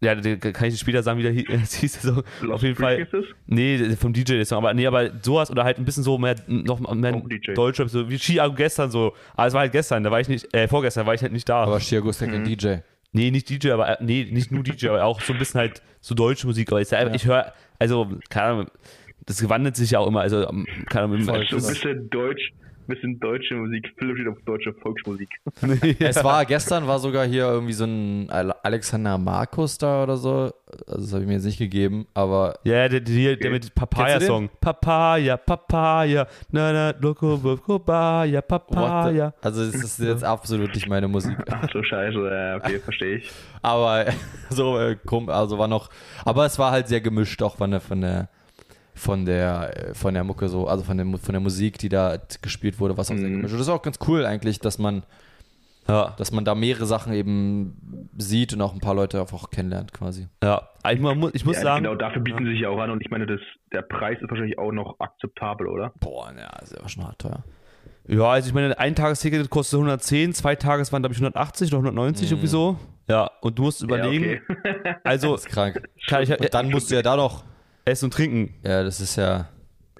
[0.00, 2.02] ja, der, kann ich später sagen, wie der hi- hieß.
[2.04, 3.06] Lost Auf jeden Fall.
[3.46, 7.22] Nee, vom DJ aber nee, aber sowas oder halt ein bisschen so mehr noch mehr.
[7.54, 9.14] Deutschrap, so wie Chiago gestern so.
[9.36, 11.48] Aber es war halt gestern, da war ich nicht, äh, vorgestern war ich halt nicht
[11.48, 11.62] da.
[11.62, 12.78] Aber Chiago ist ja kein DJ.
[13.12, 15.82] nee, nicht DJ, aber äh, nee, nicht nur DJ, aber auch so ein bisschen halt
[16.00, 16.72] so deutsche Musik.
[16.72, 17.14] Aber ich, Ja.
[17.14, 18.66] ich höre, also, keine Ahnung,
[19.26, 21.46] das wandelt sich ja auch immer, also, ähm, keine Ahnung, Voll.
[21.48, 22.52] So ein Das- bisschen Deutsch,
[22.88, 23.92] bisschen deutsche Musik.
[23.96, 25.28] Philipp steht auf deutsche Volksmusik.
[26.00, 30.50] Es war gestern war sogar hier irgendwie so ein Ale- Alexander Markus da oder so.
[30.88, 34.50] Also das habe ich mir jetzt nicht gegeben, aber Ja, der, der, der mit Papaya-Song.
[34.60, 39.32] Papaya, Papaya, na na, loco, Papaya, Papaya.
[39.42, 41.36] also es ist jetzt absolut nicht meine Musik.
[41.50, 42.18] Ach so, scheiße.
[42.18, 43.30] Ja, okay, verstehe ich.
[43.62, 44.06] Aber
[44.50, 44.96] so äh,
[45.28, 45.88] also war noch,
[46.24, 48.28] aber es war halt sehr gemischt auch von der von der
[48.94, 52.18] von der äh, von der Mucke so, also von der von der Musik, die da
[52.42, 53.32] gespielt wurde, was auch sehr Mhm.
[53.36, 53.52] gemischt.
[53.52, 55.02] Und das ist auch ganz cool eigentlich, dass man
[55.88, 59.92] Ja, dass man da mehrere Sachen eben sieht und auch ein paar Leute einfach kennenlernt
[59.92, 60.28] quasi.
[60.42, 60.68] ja.
[60.88, 62.90] Ich, man muss- ich muss Ja, sagen, genau, dafür bieten sie sich ja auch an
[62.90, 63.40] und ich meine, das,
[63.72, 65.92] der Preis ist wahrscheinlich auch noch akzeptabel, oder?
[65.98, 67.42] Boah, ja, ist ja schon hart teuer.
[68.06, 71.78] ja, also ich meine, ein Tagesticket kostet 110, zwei Tages waren, glaube ich, 180 oder
[71.78, 72.32] 190 Mhm.
[72.34, 72.78] irgendwie so.
[73.08, 74.94] Ja, und du musst überlegen, Ja, okay.
[75.04, 75.82] also Das ist krank.
[75.96, 77.42] ich dann musst du ja da noch.
[77.84, 78.54] Essen und trinken.
[78.64, 79.48] Ja, das ist ja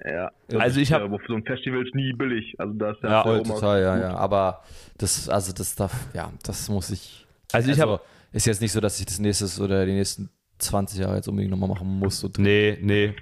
[0.05, 0.31] ja.
[0.59, 2.55] Also ich Ja, habe aber für so ein Festival ist nie billig.
[2.57, 4.03] Also das ist Ja, ja, voll total, ja, gut.
[4.03, 4.15] ja.
[4.15, 4.61] Aber
[4.97, 7.25] das, also das darf, ja, das muss ich.
[7.53, 8.01] Also ich habe
[8.33, 11.51] ist jetzt nicht so, dass ich das nächstes oder die nächsten 20 Jahre jetzt unbedingt
[11.51, 12.21] nochmal machen muss.
[12.23, 13.13] Und nee, nee.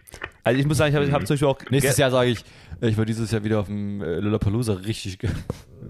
[0.43, 2.43] Also ich muss sagen, ich habe hab zum Beispiel auch Nächstes Jahr sage ich,
[2.81, 5.19] ich war dieses Jahr wieder auf dem äh, Lollapalooza richtig.
[5.19, 5.29] ge-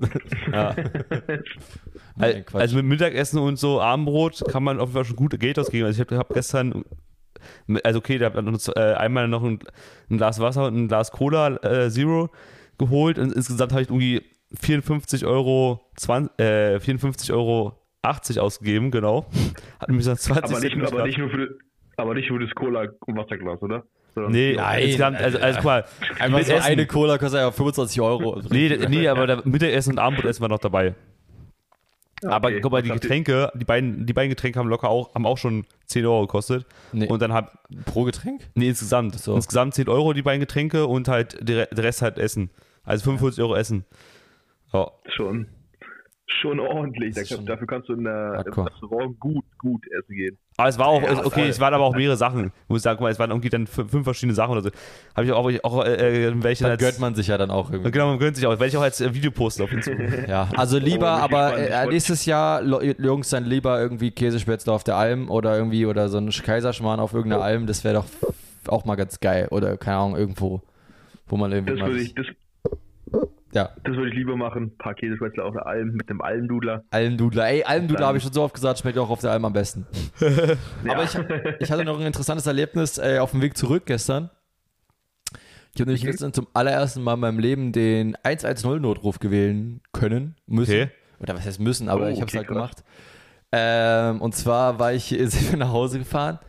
[0.52, 0.76] Ja.
[2.18, 2.44] Nein.
[2.54, 5.86] Also mit Mittagessen und so Abendbrot kann man auf jeden Fall schon gut Geld ausgeben.
[5.86, 6.84] Also ich habe hab gestern,
[7.84, 9.60] also okay, da habe ich äh, einmal noch ein,
[10.10, 12.30] ein Glas Wasser und ein Glas Cola äh, Zero
[12.78, 14.24] geholt und insgesamt habe ich irgendwie
[14.60, 19.26] 54 Euro, 20, äh, 54 Euro 80 ausgegeben, genau.
[19.80, 21.58] Hat mich dann 20 Aber nicht, aber nicht nur für
[21.98, 23.84] aber nicht nur das Cola und Wasserglas, oder?
[24.16, 25.86] Sondern Nee, Nein, insgesamt, also, also guck mal,
[26.20, 28.42] Einfach mit so Essen- eine Cola kostet ja 25 Euro.
[28.50, 30.96] Nee, nee, aber da Mittagessen und Abendbrotessen war noch dabei.
[32.26, 32.62] Aber Okay.
[32.62, 35.66] guck mal, die Getränke, die beiden, die beiden Getränke haben locker auch, haben auch schon
[35.88, 36.66] 10 Euro gekostet.
[36.92, 37.08] Nee.
[37.08, 38.42] Und dann hab, Pro Getränk?
[38.56, 39.16] nee, insgesamt.
[39.20, 39.36] So.
[39.36, 42.50] Insgesamt 10 Euro die beiden Getränke und halt der, der Rest halt Essen.
[42.84, 43.86] Also 45 Euro Essen.
[44.74, 44.92] Ja.
[45.16, 45.48] Schon,
[46.40, 47.16] schon ordentlich.
[47.16, 48.54] Da- schon dafür kannst du in der, im.
[48.64, 50.38] Restaurant gut, gut essen gehen.
[50.58, 52.52] Aber es war auch, Ja, okay, es waren aber auch mehrere Sachen.
[52.68, 54.70] Muss ich sagen, guck mal, es waren irgendwie dann fünf, verschiedene Sachen oder so.
[55.16, 57.72] Habe ich auch, auch äh, äh, welche Dann als, gönnt man sich ja dann auch
[57.72, 57.92] irgendwie.
[57.92, 58.52] Genau, man gönnt sich auch.
[58.52, 60.08] Werde ich auch als äh, Video posten auf Instagram.
[60.28, 64.84] Ja, also lieber, Oh, aber äh, nächstes Jahr, Lo- Jungs, dann lieber irgendwie Käsespätzle auf
[64.84, 68.06] der Alm oder irgendwie oder so ein Kaiserschmarrn auf irgendeiner Alm, das wäre doch
[68.68, 69.48] auch mal ganz geil.
[69.52, 70.62] Oder keine Ahnung, irgendwo,
[71.28, 71.90] wo man irgendwie Das mal.
[71.90, 72.28] würde ich, das,
[73.54, 74.64] ja, das würde ich lieber machen.
[74.64, 76.84] Ein paar Käsespätzle auf der Alm mit dem Almdudler.
[76.92, 77.48] Almdudler.
[77.48, 79.86] Ey, Almdudler habe ich schon so oft gesagt, schmeckt auch auf der Alm am besten.
[80.88, 81.18] Aber ich,
[81.60, 84.30] ich hatte noch ein interessantes Erlebnis äh, auf dem Weg zurück gestern.
[85.74, 90.72] Ich habe nämlich gestern zum allerersten Mal in meinem Leben den 110-Notruf gewählen können, müssen.
[90.74, 90.90] Okay.
[91.20, 92.84] Oder was heißt müssen, aber Oh, ich habe es okay, halt gemacht.
[93.52, 96.40] Ähm, und zwar war ich sind wir nach Hause gefahren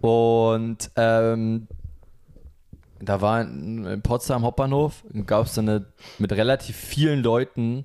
[0.00, 1.68] und ähm,
[3.00, 5.84] da war in, in Potsdam Hauptbahnhof, gab es dann eine,
[6.18, 7.84] mit relativ vielen Leuten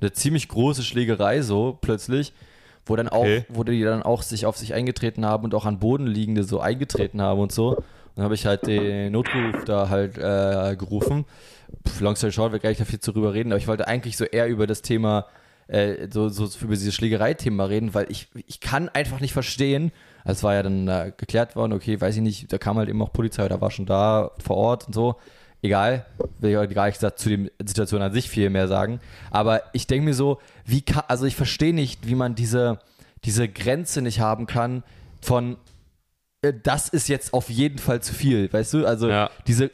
[0.00, 2.32] eine ziemlich große Schlägerei so plötzlich,
[2.86, 3.44] wo dann auch, Okay.
[3.48, 7.20] wo die dann auch sich auf sich eingetreten haben und auch an Bodenliegende so eingetreten
[7.20, 7.82] haben und so.
[8.14, 11.24] Dann habe ich halt den Notruf da halt äh, gerufen.
[11.86, 13.86] Pff, long story short, wir gar nicht da viel zu drüber reden, aber ich wollte
[13.86, 15.26] eigentlich so eher über das Thema,
[15.68, 19.92] äh, so, so über dieses Schlägerei-Thema reden, weil ich, ich kann einfach nicht verstehen,
[20.24, 23.00] es war ja dann äh, geklärt worden, okay, weiß ich nicht, da kam halt eben
[23.02, 25.16] auch Polizei oder war schon da vor Ort und so.
[25.60, 26.06] Egal,
[26.38, 29.00] will ich auch gar nicht gesagt zu der Situation an sich viel mehr sagen.
[29.30, 32.78] Aber ich denke mir so, wie kann, also ich verstehe nicht, wie man diese,
[33.24, 34.84] diese Grenze nicht haben kann
[35.20, 35.56] von
[36.42, 38.86] äh, das ist jetzt auf jeden Fall zu viel, weißt du?
[38.86, 39.30] Also Ja.
[39.48, 39.70] diese,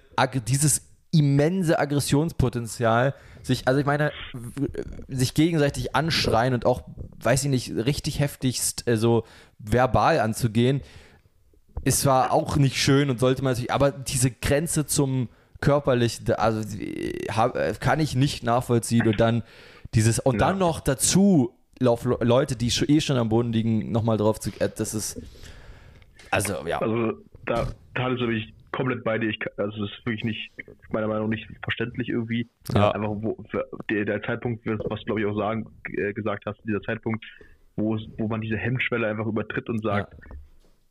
[0.48, 4.12] dieses immense Aggressionspotenzial, sich, also ich meine,
[5.08, 6.82] sich gegenseitig anschreien und auch,
[7.20, 9.24] weiß ich nicht, richtig heftigst äh, so
[9.58, 10.80] verbal anzugehen,
[11.84, 15.28] ist zwar auch nicht schön und sollte man natürlich, aber diese Grenze zum
[15.60, 19.42] körperlich, also äh, äh, kann ich nicht nachvollziehen und dann
[19.94, 24.50] dieses und dann noch dazu Leute, die eh schon am Boden liegen, nochmal drauf zu,
[24.58, 25.20] äh, das ist
[26.30, 27.12] also ja, Also
[27.46, 29.30] da, da ist wirklich komplett bei dir.
[29.30, 30.50] Ich, also das ist wirklich nicht,
[30.92, 32.48] meiner Meinung nach nicht verständlich irgendwie.
[32.74, 32.90] Ja.
[32.90, 33.44] Einfach wo,
[33.90, 37.24] der, der Zeitpunkt, was glaube ich auch sagen, äh, gesagt hast, dieser Zeitpunkt,
[37.76, 40.14] wo, wo man diese Hemmschwelle einfach übertritt und sagt,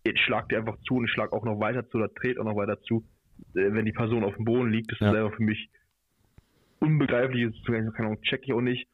[0.03, 2.45] ich schlag dir einfach zu und ich schlag auch noch weiter zu oder dreht auch
[2.45, 3.03] noch weiter zu,
[3.55, 4.91] äh, wenn die Person auf dem Boden liegt.
[4.91, 5.11] Das Ja.
[5.11, 5.69] ist einfach für mich
[6.79, 7.63] unbegreiflich.
[7.65, 8.87] Keine Ahnung, check ich auch nicht.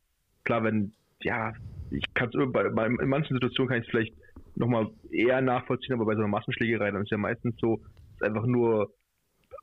[0.44, 1.54] Klar, wenn, ja,
[1.92, 4.14] ich kann es in manchen Situationen kann ich es vielleicht
[4.56, 7.80] nochmal eher nachvollziehen, aber bei so einer Massenschlägerei, dann ist ja meistens so,
[8.20, 8.94] ist einfach nur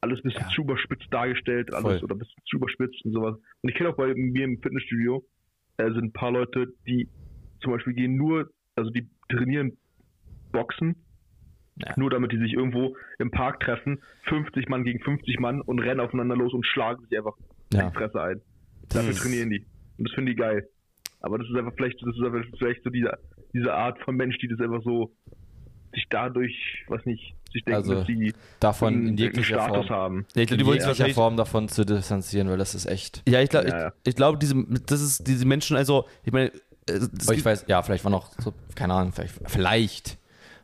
[0.01, 0.49] alles ein bisschen Ja.
[0.55, 2.05] zu überspitzt dargestellt, alles Voll.
[2.05, 3.37] oder ein bisschen zu überspitzt und sowas.
[3.63, 5.25] Und ich kenne auch bei mir im Fitnessstudio,
[5.79, 7.09] äh, sind ein paar Leute, die
[7.61, 9.77] zum Beispiel gehen nur, also die trainieren
[10.53, 10.97] Boxen,
[11.79, 11.93] Ja.
[11.97, 16.01] nur damit die sich irgendwo im Park treffen, 50 Mann gegen 50 Mann und rennen
[16.01, 17.37] aufeinander los und schlagen sich einfach
[17.73, 17.91] Ja.
[17.91, 18.41] die Fresse ein.
[18.91, 19.67] Dafür trainieren die.
[19.99, 20.69] Und das finde ich geil.
[21.21, 23.19] Aber das ist einfach vielleicht, das ist einfach vielleicht so diese,
[23.53, 25.13] diese Art von Mensch, die das einfach so
[25.97, 26.55] sich dadurch,
[26.89, 29.97] was nicht, sich denken, Also, dass sie davon einen- in jeglicher Status Form.
[29.97, 30.27] haben.
[30.37, 33.23] Ja, ich glaube, die wollen sich wahrscheinlich Form davon zu distanzieren, weil das ist echt.
[33.29, 33.89] Ja, ich glaube, Ja, ja.
[34.05, 34.55] ich, ich glaube, diese,
[34.87, 36.53] das ist diese Menschen, also, ich meine,
[36.89, 40.19] äh, Aber ich weiß, ja, vielleicht waren noch, so, keine Ahnung, vielleicht, vielleicht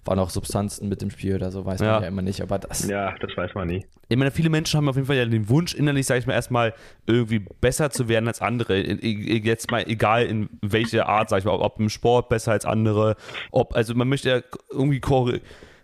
[0.04, 1.92] waren auch Substanzen mit dem Spiel oder so, weiß Ja.
[1.94, 2.40] man ja immer nicht.
[2.42, 3.86] Aber das, Ja, das weiß man nie.
[4.08, 6.32] ich meine, viele Menschen haben auf jeden Fall ja den Wunsch, innerlich, sage ich mal,
[6.34, 6.74] erstmal
[7.06, 8.78] irgendwie besser zu werden als andere.
[8.80, 13.16] Jetzt mal egal in welche Art, sage ich mal, ob im Sport besser als andere,
[13.52, 15.00] ob, also man möchte ja irgendwie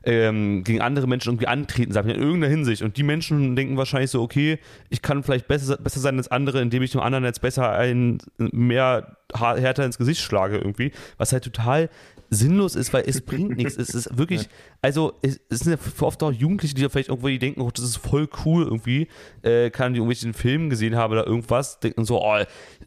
[0.05, 2.83] ähm, gegen andere Menschen irgendwie antreten, sag ich mal, in irgendeiner Hinsicht.
[2.83, 4.59] Und die Menschen denken wahrscheinlich so, okay,
[4.91, 8.19] ich kann vielleicht besser, besser sein als andere, indem ich dem anderen jetzt besser ein,
[8.39, 10.93] mehr härter ins Gesicht schlage irgendwie.
[11.19, 11.91] Was halt total
[12.31, 13.77] sinnlos ist, weil es bringt nichts.
[13.77, 14.49] Es ist wirklich,
[14.83, 17.71] also es, es sind ja oft auch Jugendliche, die ja vielleicht irgendwo die denken, oh,
[17.73, 19.09] das ist voll cool irgendwie,
[19.43, 22.37] äh, kann die irgendwelchen Filmen gesehen haben oder irgendwas, denken so, oh,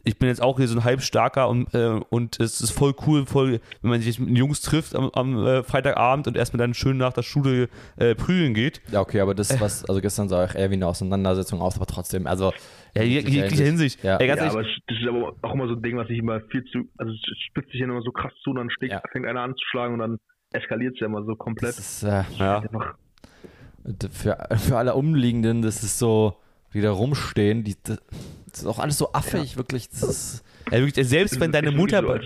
[0.04, 3.26] ich bin jetzt auch hier so ein halbstarker und, äh, und es ist voll cool,
[3.26, 6.96] voll, wenn man sich mit Jungs trifft am, am äh, Freitagabend und erstmal dann schön
[6.96, 8.80] nach der Schule äh, prügeln geht.
[8.90, 11.86] Ja, okay, aber das, was, also gestern sah ich eher wie eine Auseinandersetzung aus, aber
[11.86, 12.52] trotzdem, also.
[12.94, 14.02] Ja, in jeglicher Hinsicht.
[14.04, 14.16] Ja.
[14.18, 16.40] Ey, ganz Ja, aber das ist aber auch immer so ein Ding, was ich immer
[16.50, 19.02] viel zu, also es spitzt sich ja immer so krass zu und dann steckt, Ja.
[19.12, 20.18] fängt einer an zu schlagen und dann
[20.52, 21.70] eskaliert es ja immer so komplett.
[21.70, 22.58] Das ist, äh, ja.
[22.58, 22.94] Einfach,
[24.12, 26.36] für, für alle Umliegenden, das ist so,
[26.74, 27.98] die da rumstehen, die, das
[28.52, 29.88] ist auch alles so affig, wirklich.
[29.88, 32.20] Das ist, wirklich, selbst wenn deine Mutter,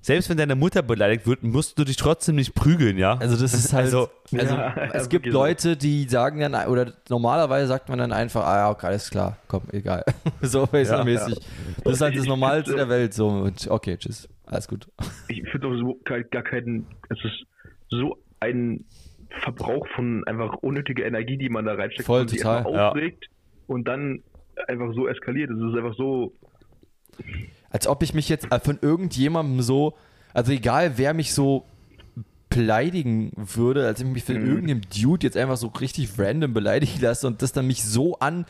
[0.00, 3.16] selbst wenn deine Mutter beleidigt wird, musst du dich trotzdem nicht prügeln, ja?
[3.18, 5.26] also das ist halt, Also- also, Ja, es gibt.
[5.26, 9.36] Leute, die sagen dann, oder normalerweise sagt man dann einfach, ah ja, okay, alles klar,
[9.48, 10.04] komm, egal.
[10.42, 11.38] so mäßig.
[11.84, 14.88] Das ist halt das Normalste der Welt, so, und okay, tschüss, alles gut.
[15.28, 17.44] ich finde auch so gar, keinen, es ist
[17.90, 18.84] so ein
[19.42, 22.58] Verbrauch von einfach unnötiger Energie, die man da reinsteckt, Voll, und die total.
[22.58, 22.88] einfach Ja.
[22.90, 23.26] aufregt
[23.66, 24.22] und dann
[24.66, 25.50] einfach so eskaliert.
[25.50, 26.32] Es ist einfach so,
[27.70, 29.94] Als ob ich mich jetzt äh, von irgendjemandem so,
[30.34, 31.64] also egal wer mich so
[32.48, 34.48] beleidigen würde, als ob ich mich von Mhm.
[34.50, 38.44] irgendeinem Dude jetzt einfach so richtig random beleidigen lasse und das dann mich so an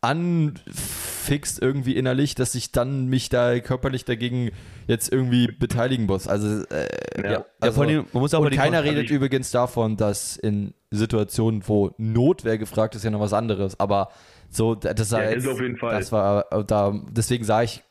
[0.00, 4.50] anfixt irgendwie innerlich, dass ich dann mich da körperlich dagegen
[4.86, 6.28] jetzt irgendwie beteiligen muss.
[6.28, 7.24] Also, äh, Ja.
[7.24, 10.36] ja, Ja, also vor allem, man muss auch und keiner Kon- redet übrigens davon, dass
[10.36, 13.78] in Situationen, wo Notwehr gefragt ist, ja noch was anderes.
[13.80, 14.10] Aber
[14.50, 15.98] so, das, Ja, jetzt, auf jeden Fall.
[15.98, 17.82] das war äh, da, deswegen sage ich,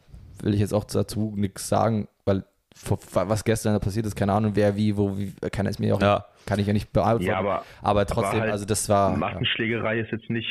[0.43, 2.43] will ich jetzt auch dazu nichts sagen, weil
[3.13, 6.01] was gestern da passiert ist, keine Ahnung, wer wie, wo, wie, kann es mir auch,
[6.01, 6.25] Ja.
[6.45, 7.25] kann ich ja nicht beantworten.
[7.25, 9.11] ja, aber aber trotzdem, halt also das war.
[9.11, 9.17] Ja.
[9.17, 10.47] Massenschlägerei ist jetzt nicht,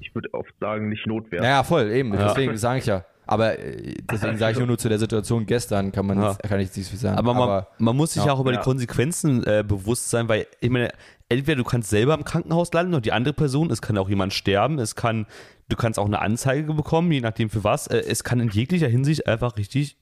[0.00, 1.40] ich würde oft sagen, nicht Notwehr.
[1.40, 2.28] Naja, voll, eben, Ja.
[2.28, 3.04] deswegen sage ich ja.
[3.26, 6.28] Aber äh, deswegen sage ich nur, nur zu der Situation gestern kann man Ja.
[6.30, 7.18] nicht, kann ich nicht viel sagen.
[7.18, 8.32] Aber man, man muss sich ja.
[8.32, 8.62] auch über die Ja.
[8.62, 10.88] Konsequenzen äh, bewusst sein, weil ich meine,
[11.28, 14.32] entweder du kannst selber im Krankenhaus landen und die andere Person, es kann auch jemand
[14.32, 15.26] sterben, es kann,
[15.68, 17.86] du kannst auch eine Anzeige bekommen, je nachdem für was.
[17.86, 19.96] Äh, es kann in jeglicher Hinsicht einfach richtig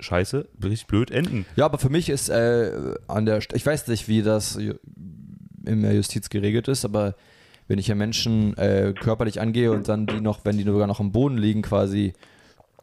[0.00, 1.46] scheiße, richtig blöd enden.
[1.56, 5.82] Ja, aber für mich ist äh, an der, St- ich weiß nicht, wie das in
[5.82, 7.14] der Justiz geregelt ist, aber
[7.66, 11.00] wenn ich ja Menschen äh, körperlich angehe und dann die noch, wenn die sogar noch
[11.00, 12.12] am Boden liegen quasi,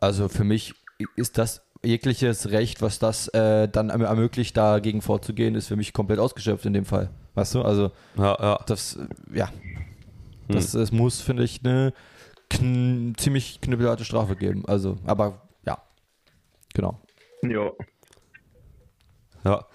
[0.02, 0.74] also für mich
[1.15, 5.93] ist das jegliches Recht, was das äh, dann erm- ermöglicht, dagegen vorzugehen, ist für mich
[5.93, 7.10] komplett ausgeschöpft in dem Fall.
[7.36, 7.62] Weißt du?
[7.62, 8.60] Also Ja, ja.
[8.65, 9.50] das, äh, ja,
[10.50, 11.93] das, es muss, finde ich, eine
[12.58, 14.63] kn ziemlich knüppelharte Strafe geben.
[14.68, 15.78] Also, aber ja,
[16.74, 17.00] genau.
[17.42, 17.72] Ja.
[19.44, 19.66] ja.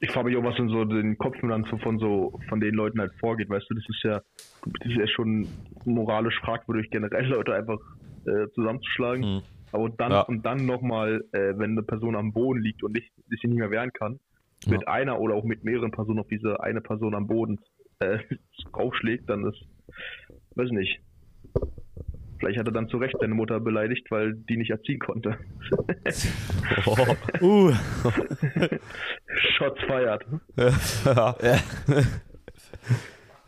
[0.00, 2.74] Ich frage mich auch, was in so den Kopfen dann so von so von den
[2.74, 4.20] Leuten halt vorgeht, weißt du, das ist ja,
[4.80, 5.48] das ist ja schon
[5.84, 7.78] moralisch fragwürdig, generell Leute einfach
[8.26, 9.36] äh, zusammenzuschlagen.
[9.36, 9.42] Mhm.
[9.72, 10.20] Aber dann Ja.
[10.22, 13.70] und dann nochmal, äh, wenn eine Person am Boden liegt und nicht, sich nicht mehr
[13.70, 14.20] wehren kann,
[14.66, 17.58] mit einer oder auch mit mehreren Personen auf diese eine Person am Boden
[17.98, 18.18] äh,
[18.72, 19.62] draufschlägt, dann ist,
[20.54, 21.00] weiß nicht.
[22.38, 25.38] Vielleicht hat er dann zu Recht seine Mutter beleidigt, weil die nicht erziehen konnte.
[27.40, 27.72] Uh.
[29.56, 30.24] Shots feiert.
[31.04, 31.34] ja.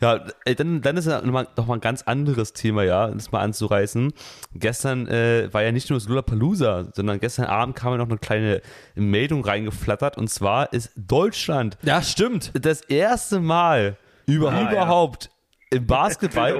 [0.00, 0.24] Ja,
[0.56, 4.12] dann, dann ist ja nochmal noch mal ein ganz anderes Thema, ja, das mal anzureißen.
[4.54, 8.18] Gestern äh, war ja nicht nur das Lollapalooza, sondern gestern Abend kam ja noch eine
[8.18, 8.62] kleine
[8.94, 12.52] Meldung reingeflattert und zwar ist Deutschland Ja, stimmt.
[12.54, 13.96] das erste Mal
[14.26, 14.70] Überhaupt.
[14.72, 15.30] überhaupt
[15.70, 16.54] im Basketball.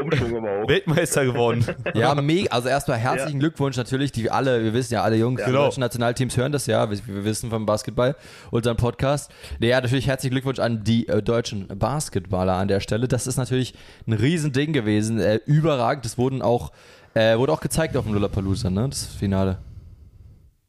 [0.68, 1.64] Weltmeister geworden.
[1.94, 2.50] Ja, mega.
[2.50, 4.12] Also erstmal herzlichen Glückwunsch natürlich.
[4.12, 5.46] Die alle, wir wissen ja, alle Jungs Ja.
[5.46, 5.64] Genau.
[5.64, 6.90] deutschen Nationalteams hören das ja.
[6.90, 8.16] Wir, wir wissen vom Basketball,
[8.50, 9.30] unseren Podcast.
[9.60, 13.08] Ja, natürlich herzlichen Glückwunsch an die äh, deutschen Basketballer an der Stelle.
[13.08, 13.74] Das ist natürlich
[14.06, 15.20] ein Riesending gewesen.
[15.20, 16.04] Äh, überragend.
[16.04, 16.72] Das wurden auch,
[17.14, 18.88] äh, wurde auch gezeigt auf dem Lollapalooza, ne?
[18.88, 19.58] Das Finale.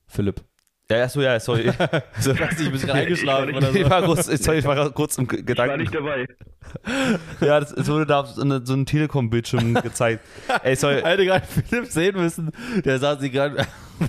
[0.07, 0.48] Philipp.
[0.91, 1.71] Ja, ja, so, ja, sorry.
[2.19, 5.17] So, Ich weiß nicht, bist du eingeschlafen oder ich war kurz, sorry, ich war kurz
[5.19, 5.79] im Ich war Gedanken.
[5.81, 6.25] nicht dabei.
[7.41, 10.23] Ja, das, es wurde da so, so ein Telekom-Bildschirm gezeigt.
[10.63, 11.01] Ey, sorry.
[11.01, 12.51] Hätte gerade Philipp sehen müssen.
[12.85, 13.65] Der saß sie gerade,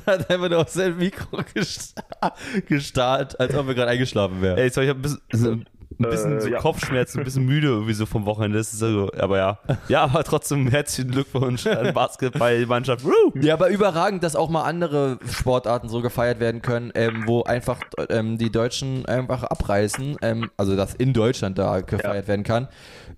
[0.07, 2.33] hat einfach nur auf sein Mikro gesta-
[2.67, 4.59] gestarrt, als ob er gerade eingeschlafen wäre.
[4.61, 5.57] Ey, sorry, ich hab ein bisschen, so,
[6.01, 6.59] ein bisschen Äh, so ja.
[6.59, 8.59] Kopfschmerzen, ein bisschen müde irgendwie so vom Wochenende.
[8.59, 9.59] Das ist so, aber ja.
[9.89, 13.05] Ja, aber trotzdem herzlichen Glückwunsch an Basketballmannschaft.
[13.41, 17.79] Ja, aber überragend, dass auch mal andere Sportarten so gefeiert werden können, ähm, wo einfach
[18.09, 22.69] ähm, die Deutschen einfach abreißen, ähm, also dass in Deutschland da gefeiert werden kann.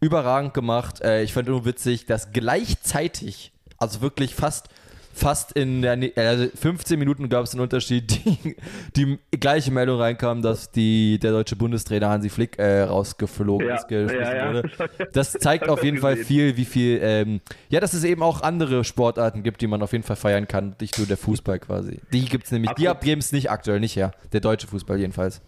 [0.01, 1.01] Überragend gemacht.
[1.03, 4.69] Äh, ich fand nur witzig, dass gleichzeitig, also wirklich fast
[5.13, 8.25] fast in der also 15 Minuten gab es einen Unterschied,
[8.97, 13.75] die, die gleiche Meldung reinkam, dass die, der deutsche Bundestrainer Hansi Flick äh, rausgeflogen Ja,
[13.77, 14.49] ist, geschmissen ja, ja.
[14.55, 14.71] wurde.
[15.13, 18.85] Das zeigt auf jeden Fall viel, wie viel, ähm, ja, dass es eben auch andere
[18.85, 22.01] Sportarten gibt, die man auf jeden Fall feiern kann, nicht nur der Fußball quasi.
[22.13, 24.99] Die gibt es nämlich, die Apropos- geben es nicht aktuell nicht her, der deutsche Fußball
[24.99, 25.43] jedenfalls.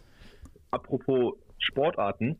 [0.70, 2.38] Apropos Sportarten,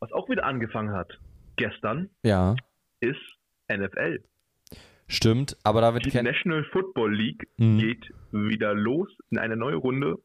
[0.00, 1.08] was auch wieder angefangen hat
[1.56, 2.56] gestern, Ja,
[3.00, 3.16] ist
[3.68, 4.22] NFL.
[5.08, 6.24] Stimmt, aber da wird Die kein.
[6.24, 7.78] National Football League Mhm.
[7.78, 10.16] geht wieder los in eine neue Runde.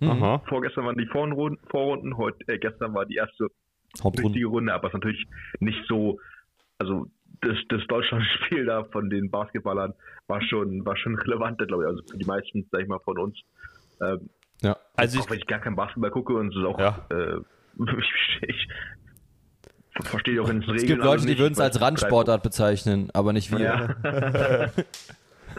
[0.00, 0.08] Mhm.
[0.10, 0.42] Aha.
[0.48, 3.48] Vorgestern waren die Vorrunden, Vorrunden heute, äh, gestern war die erste
[4.02, 4.28] Hauptrunde.
[4.28, 5.26] richtige Runde, aber es ist natürlich
[5.60, 6.18] nicht so,
[6.78, 7.06] also
[7.40, 9.94] das, das Deutschlandspiel da von den Basketballern
[10.26, 13.18] war schon, war schon relevant, glaube ich, also für die meisten, sag ich mal, von
[13.18, 13.38] uns.
[14.02, 14.28] Ähm,
[14.62, 14.76] Ja.
[14.96, 17.06] Also auch wenn ich, ich gar keinen Basketball gucke und es ist auch, Ja.
[17.10, 17.36] äh,
[17.98, 18.68] ich, ich
[20.02, 23.50] verstehe auch in den Es gibt Leute, die würden es als Randsportart bezeichnen, aber nicht
[23.50, 23.60] wir.
[24.04, 24.70] Ja.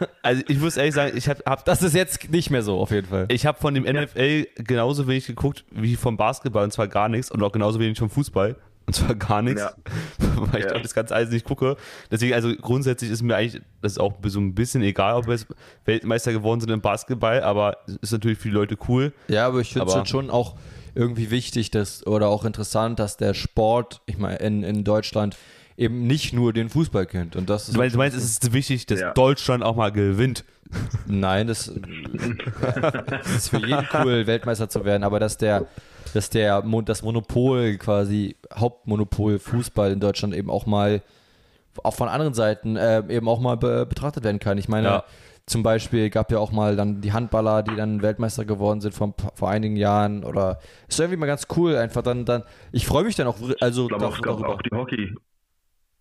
[0.21, 2.91] also ich muss ehrlich sagen, ich habe hab, Das ist jetzt nicht mehr so, auf
[2.91, 3.26] jeden Fall.
[3.30, 7.32] ich hab von dem NFL genauso wenig geguckt wie vom Basketball und zwar gar nichts
[7.32, 9.73] und auch genauso wenig vom Fußball und zwar gar nichts, Ja.
[10.36, 10.73] weil ich Ja.
[10.73, 11.76] doch das ganze alles nicht gucke.
[12.12, 15.38] Deswegen, also grundsätzlich ist mir eigentlich das ist auch so ein bisschen egal, ob wir
[15.86, 19.13] Weltmeister geworden sind im Basketball, aber es ist natürlich für die Leute cool.
[19.28, 20.56] Ja, aber ich finde es schon auch
[20.97, 25.38] irgendwie wichtig, dass, oder auch interessant, dass der Sport, ich meine, in, in Deutschland
[25.77, 27.36] eben nicht nur den Fußball kennt.
[27.36, 29.13] Und das ist Du meinst, du meinst, es ist wichtig, dass Ja.
[29.13, 30.43] Deutschland auch mal gewinnt.
[31.05, 31.71] Nein, das,
[33.10, 35.67] das ist für jeden cool, Weltmeister zu werden, aber dass der,
[36.13, 41.01] dass der das Monopol quasi, Hauptmonopol Fußball in Deutschland eben auch mal
[41.83, 44.57] auch von anderen Seiten äh, eben auch mal be betrachtet werden kann.
[44.57, 45.03] Ich meine, Ja.
[45.47, 49.13] Zum Beispiel gab ja auch mal dann die Handballer, die dann Weltmeister geworden sind vor,
[49.33, 53.15] vor einigen Jahren oder ist irgendwie mal ganz cool, einfach dann, dann ich freue mich
[53.15, 54.53] dann auch, also Ich glaube auch, glaub darüber.
[54.55, 55.15] auch die Hockey.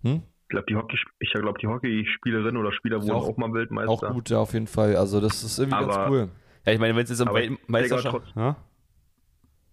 [0.02, 0.22] Hm?
[0.42, 3.90] Ich glaube, die Hockey, ich glaube, die Hockeyspielerin oder Spieler wurden auch- auch, mal Weltmeister.
[3.90, 4.96] Auch gut, ja, auf jeden Fall.
[4.96, 6.28] Also das ist irgendwie ganz Aber- cool.
[6.66, 8.32] Ja, ich meine, wenn es jetzt um Aber Weltmeisterschaft...
[8.34, 8.56] Ja?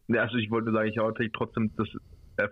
[0.09, 1.85] Ja, also ich wollte sagen, ich hatte trotzdem, der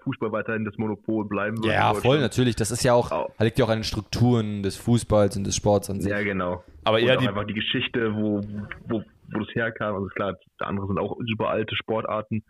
[0.04, 1.74] Fußball weiterhin das Monopol bleiben wird.
[1.74, 2.56] Ja, in voll, natürlich.
[2.56, 3.32] Das ist ja auch, Au.
[3.40, 6.12] liegt ja auch an den Strukturen des Fußballs und des Sports an sich.
[6.12, 6.64] Ja, genau.
[6.84, 8.42] Aber Und eher auch die- einfach die Geschichte, wo,
[8.88, 9.96] wo, wo das herkam.
[9.96, 12.44] Also klar, andere sind auch super alte Sportarten.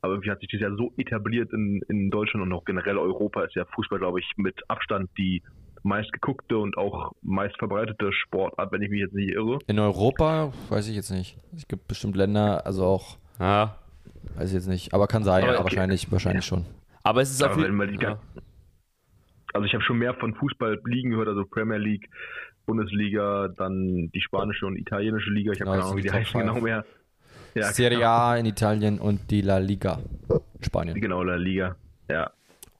[0.00, 3.44] Aber irgendwie hat sich das ja so etabliert in, in Deutschland und auch generell Europa
[3.44, 5.42] ist ja Fußball, glaube ich, mit Abstand die
[5.84, 9.58] meistgeguckte und auch meist verbreitete Sportart, wenn ich mich jetzt nicht irre.
[9.66, 11.36] In Europa weiß ich jetzt nicht.
[11.56, 13.76] Es gibt bestimmt Länder, also auch, Ja.
[14.36, 14.94] Weiß ich jetzt nicht.
[14.94, 15.64] Aber kann sein, Aber ja, okay.
[15.64, 16.64] wahrscheinlich, wahrscheinlich schon.
[17.02, 18.16] Aber es ist auf Aber wenn jeden.
[19.54, 22.08] Also ich habe schon mehr von Fußball-Ligen gehört, also Premier League,
[22.64, 25.52] Bundesliga, dann die spanische und italienische Liga.
[25.52, 26.84] Ich habe Genau, keine Ahnung, wie die heißen genau mehr.
[27.54, 29.98] Ja, Serie A in Italien und die La Liga
[30.30, 30.98] in Spanien.
[31.00, 31.76] Genau, La Liga.
[32.08, 32.30] Ja.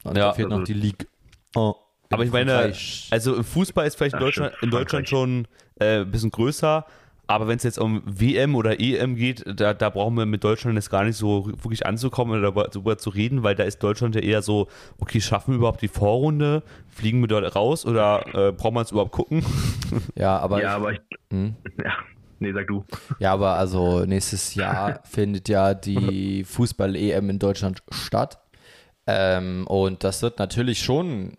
[0.05, 1.07] Und Ja, da fehlt noch also- die Ligue.
[1.55, 1.75] Oh,
[2.09, 2.73] Aber ich meine,
[3.11, 5.47] also im Fußball ist vielleicht in Deutschland, in Deutschland schon
[5.79, 6.87] äh, ein bisschen größer.
[7.33, 10.77] Aber wenn es jetzt um WM oder EM geht, da, da brauchen wir mit Deutschland
[10.77, 14.15] jetzt gar nicht so wirklich anzukommen oder darüber, darüber zu reden, weil da ist Deutschland
[14.17, 14.69] ja eher so,
[14.99, 16.63] okay, schaffen wir überhaupt die Vorrunde?
[16.91, 19.43] Fliegen wir dort raus oder äh, brauchen wir es überhaupt gucken?
[20.15, 21.01] ja, aber ja, ich, aber ich.
[21.31, 21.57] Hm?
[21.83, 21.95] Ja,
[22.39, 22.85] nee, sag du.
[23.19, 28.42] ja, aber also nächstes Jahr findet ja die Fußball-EM in Deutschland statt.
[29.15, 31.33] Ähm, und das wird natürlich schon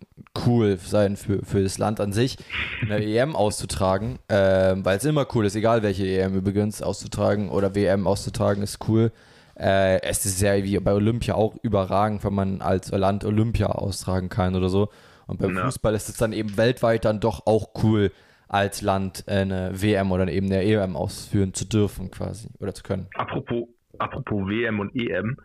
[0.46, 2.36] cool sein für, für das Land an sich,
[2.82, 7.74] eine EM auszutragen, ähm, weil es immer cool ist, egal welche EM übrigens auszutragen oder
[7.74, 9.10] WM auszutragen, ist cool.
[9.58, 14.28] Äh, es ist ja wie bei Olympia auch überragend, wenn man als Land Olympia austragen
[14.28, 14.88] kann oder so.
[15.26, 15.64] Und beim Ja.
[15.64, 18.12] Fußball ist es dann eben weltweit dann doch auch cool,
[18.46, 23.08] als Land eine WM oder eben eine EM ausführen zu dürfen quasi oder zu können.
[23.14, 23.66] Apropos,
[23.98, 25.36] apropos WM und EM.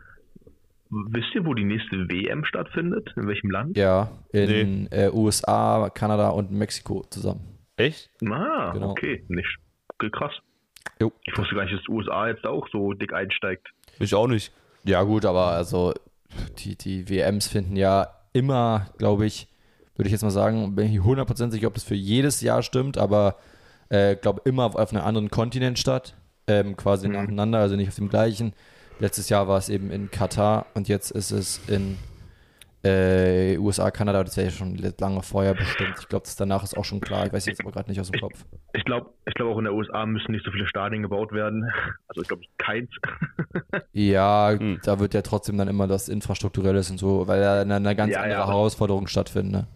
[0.92, 3.14] Wisst ihr, wo die nächste WM stattfindet?
[3.16, 3.78] In welchem Land?
[3.78, 7.42] Ja, in äh, USA, Kanada und Mexiko zusammen.
[7.78, 8.10] Echt?
[8.28, 8.92] Ah, Genau.
[8.92, 9.24] okay.
[9.28, 9.48] Nicht
[10.12, 10.34] krass.
[11.00, 11.12] Jo.
[11.26, 13.68] Ich wusste gar nicht, dass die USA jetzt auch so dick einsteigt.
[14.00, 14.52] Ich auch nicht.
[14.84, 15.94] Ja, gut, aber also
[16.60, 19.48] die, die WMs finden ja immer, glaube ich,
[19.96, 22.98] würde ich jetzt mal sagen, bin ich 100% sicher, ob das für jedes Jahr stimmt,
[22.98, 23.36] aber
[23.90, 26.16] äh, glaube immer auf, auf einem anderen Kontinent statt,
[26.48, 27.14] ähm, quasi Mhm.
[27.14, 28.54] nacheinander, also nicht auf dem gleichen.
[29.00, 31.98] Letztes Jahr war es eben in Katar und jetzt ist es in
[32.84, 35.96] äh, USA, Kanada, das wäre ja schon lange vorher bestimmt.
[36.00, 37.26] Ich glaube, das danach ist auch schon klar.
[37.26, 38.46] Ich weiß jetzt aber gerade nicht aus dem Kopf.
[38.74, 41.70] Ich glaube, ich glaube auch in der USA müssen nicht so viele Stadien gebaut werden.
[42.08, 42.90] Also ich glaube keins.
[43.94, 44.80] Ja, Hm.
[44.84, 48.14] da wird ja trotzdem dann immer das Infrastrukturelles und so, weil ja eine, eine ganz
[48.14, 49.52] Ja, andere ja, Herausforderung stattfindet.
[49.52, 49.68] Ne?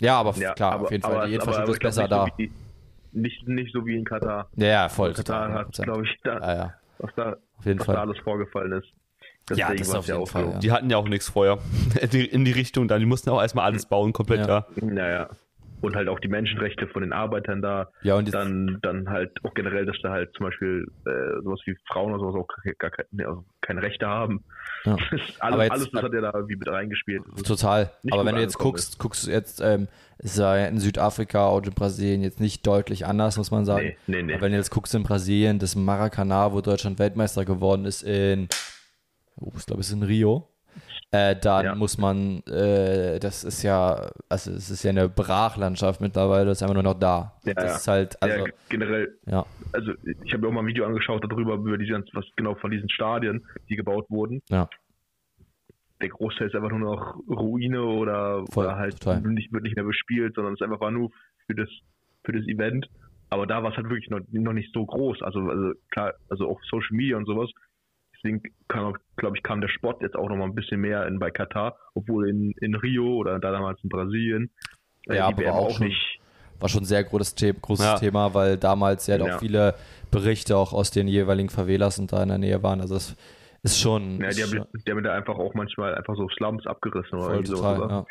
[0.00, 1.28] Ja, aber Ja, klar, aber- auf jeden aber Fall.
[1.28, 2.24] Die es- aber- Infrastruktur aber ist ich glaub besser da.
[2.24, 2.38] nicht so
[3.12, 4.48] wie- Nicht, nicht so wie in Katar.
[4.56, 5.12] Ja, voll.
[5.14, 5.82] Katar total, hat, 100%.
[5.84, 8.02] glaube ich, da, Ja, ja, was da, auf jeden was da Fall.
[8.02, 8.88] alles vorgefallen ist.
[9.50, 10.58] Ja, Deswegen das war's auf jeden Fall, ja.
[10.58, 11.58] Die hatten ja auch nichts vorher.
[12.00, 13.00] In die, in die Richtung dann.
[13.00, 14.46] Die mussten auch erstmal alles bauen, komplett Ja.
[14.46, 14.66] da.
[14.76, 15.28] Naja.
[15.80, 17.88] Und halt auch die Menschenrechte von den Arbeitern da.
[18.02, 21.74] Ja, und Dann, dann halt auch generell, dass da halt zum Beispiel äh, sowas wie
[21.86, 24.44] Frauen oder sowas auch gar keine, nee, also keine Rechte haben.
[24.84, 24.96] Ja.
[25.10, 27.22] alles, Aber jetzt- alles das hat ja da wie mit reingespielt.
[27.30, 27.90] Das ist- total.
[28.10, 31.66] Aber wenn du jetzt angekommen guckst, guckst du jetzt, ähm, ist ja in Südafrika und
[31.66, 33.86] in Brasilien jetzt nicht deutlich anders, muss man sagen.
[33.86, 34.32] Nee, nee, nee.
[34.34, 38.48] Aber wenn du jetzt guckst in Brasilien, das Maracanã, wo Deutschland Weltmeister geworden ist, in
[39.36, 40.49] oh, ich glaube, es ist in Rio,
[41.12, 41.74] äh, dann Ja.
[41.74, 46.62] muss man, äh, das ist ja, also es ist ja eine Brachlandschaft mittlerweile, das ist
[46.62, 47.36] einfach nur noch da.
[47.44, 47.76] Ja, das ja.
[47.76, 49.44] ist halt, also, ja, generell, ja.
[49.72, 49.92] also
[50.24, 52.88] ich habe mir auch mal ein Video angeschaut darüber, über ganzen- was genau von diesen
[52.90, 54.40] Stadien, die gebaut wurden.
[54.50, 54.68] Ja.
[56.00, 59.20] Der Großteil ist einfach nur noch Ruine oder, Voll, oder halt total.
[59.20, 61.10] nicht, wird nicht mehr bespielt, sondern es einfach war nur
[61.46, 61.68] für das,
[62.24, 62.86] für das Event.
[63.28, 65.22] Aber da war es halt wirklich noch, noch nicht so groß.
[65.22, 67.50] Also, also klar, also auch Social Media und sowas.
[68.22, 71.18] Deswegen kam, glaube ich, kam der Sport jetzt auch noch mal ein bisschen mehr in,
[71.18, 74.50] bei Katar, obwohl in, in Rio oder da damals in Brasilien
[75.08, 76.20] äh, Ja, die aber auch schon- nicht.
[76.58, 77.98] war schon ein sehr großes, The großes Ja.
[77.98, 79.36] Thema, weil damals ja, Ja.
[79.36, 79.74] auch viele
[80.10, 82.80] Berichte auch aus den jeweiligen Favelas und da in der Nähe waren.
[82.82, 83.16] Also das
[83.62, 86.28] ist schon, Ja, ist die haben, schon die haben da einfach auch manchmal einfach so
[86.36, 87.78] Slums abgerissen oder sowas.
[87.90, 88.04] ja.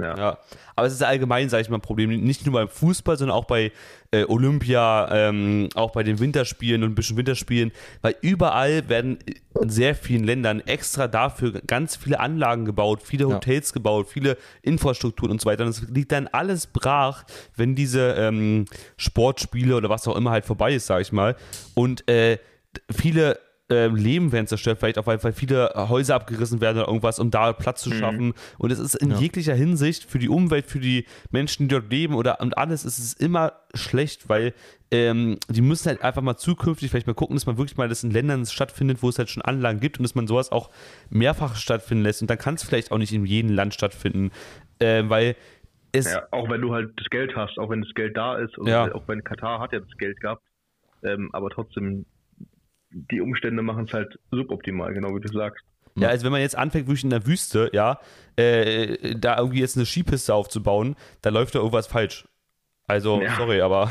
[0.00, 0.16] Ja.
[0.16, 0.38] Ja,
[0.74, 2.10] aber es ist allgemein, sage ich mal, ein Problem.
[2.24, 3.72] Nicht nur beim Fußball, sondern auch bei
[4.10, 9.18] äh, Olympia, ähm, auch bei den Winterspielen und ein bisschen Winterspielen, weil überall werden
[9.60, 13.34] in sehr vielen Ländern extra dafür ganz viele Anlagen gebaut, viele Ja.
[13.36, 15.64] Hotels gebaut, viele Infrastrukturen und so weiter.
[15.64, 17.24] Und es liegt dann alles brach,
[17.54, 18.64] wenn diese ähm,
[18.96, 21.36] Sportspiele oder was auch immer halt vorbei ist, sage ich mal.
[21.74, 22.38] Und äh,
[22.90, 23.38] viele
[23.72, 27.30] ähm, Leben werden zerstört, vielleicht auch, weil, weil viele Häuser abgerissen werden oder irgendwas, um
[27.30, 28.34] da Platz zu schaffen.
[28.58, 29.16] Und es ist in Ja.
[29.18, 32.98] jeglicher Hinsicht für die Umwelt, für die Menschen, die dort leben oder und alles, ist
[32.98, 34.52] es immer schlecht, weil
[34.90, 38.04] ähm, die müssen halt einfach mal zukünftig vielleicht mal gucken, dass man wirklich mal das
[38.04, 40.70] in Ländern stattfindet, wo es halt schon Anlagen gibt und dass man sowas auch
[41.10, 42.20] mehrfach stattfinden lässt.
[42.22, 44.30] Und dann kann es vielleicht auch nicht in jedem Land stattfinden,
[44.80, 45.34] äh, weil
[45.92, 48.56] es Ja, auch wenn du halt das Geld hast, auch wenn das Geld da ist,
[48.58, 48.94] und Ja.
[48.94, 50.42] auch wenn Katar hat ja das Geld gehabt,
[51.02, 52.06] ähm, aber trotzdem,
[52.92, 55.64] die Umstände machen es halt suboptimal, genau wie du sagst.
[55.96, 58.00] Ja, also wenn man jetzt anfängt, wirklich in der Wüste, ja,
[58.36, 62.26] äh, da irgendwie jetzt eine Skipiste aufzubauen, da läuft da irgendwas falsch.
[62.86, 63.36] Also, Ja.
[63.36, 63.90] sorry, aber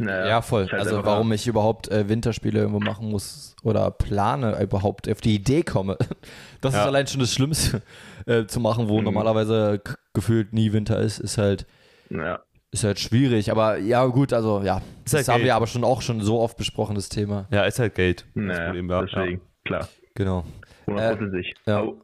[0.00, 0.68] Naja, Ja, voll.
[0.70, 5.34] halt also warum ich überhaupt äh, Winterspiele irgendwo machen muss oder plane, überhaupt auf die
[5.34, 5.96] Idee komme.
[6.60, 6.80] Das Ja.
[6.82, 7.82] ist allein schon das Schlimmste
[8.26, 9.04] äh, zu machen, wo Mhm.
[9.04, 9.80] normalerweise
[10.14, 11.66] gefühlt nie Winter ist, ist halt,
[12.10, 12.40] Ja,
[12.70, 13.50] ist halt schwierig.
[13.50, 15.44] Aber ja, gut, also ja, Ist das halt haben Geld.
[15.46, 17.46] wir aber schon auch schon so oft besprochen, das Thema.
[17.50, 18.26] ja, ist halt Geld.
[18.34, 19.02] Das naja, Problem, ja.
[19.02, 20.44] deswegen, klar, Genau.
[20.86, 21.54] hundertprozentig.
[21.66, 21.82] ja.
[21.82, 22.00] Oh,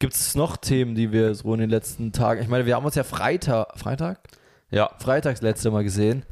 [0.00, 2.84] Gibt es noch Themen, die wir so in den letzten Tagen, ich meine, wir haben
[2.84, 4.18] uns ja Freitag, Freitag?
[4.70, 6.24] Ja, Freitags letzte Mal gesehen.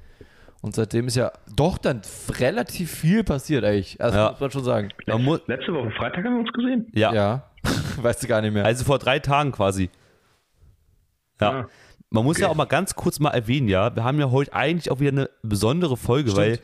[0.62, 2.02] Und seitdem ist ja doch dann
[2.38, 4.00] relativ viel passiert eigentlich.
[4.00, 4.30] Also Ja.
[4.30, 4.88] muss man schon sagen.
[5.06, 6.86] man Letzte Woche Freitag haben wir uns gesehen.
[6.92, 7.12] ja.
[7.14, 7.50] Ja.
[8.02, 8.64] weißt du gar nicht mehr.
[8.64, 9.90] also vor drei Tagen quasi.
[11.40, 11.50] Ja.
[11.62, 11.68] Ah,
[12.12, 12.52] Man muss ja Okay.
[12.52, 15.30] auch mal ganz kurz mal erwähnen, ja, wir haben ja heute eigentlich auch wieder eine
[15.42, 16.46] besondere Folge, Stimmt.
[16.46, 16.58] weil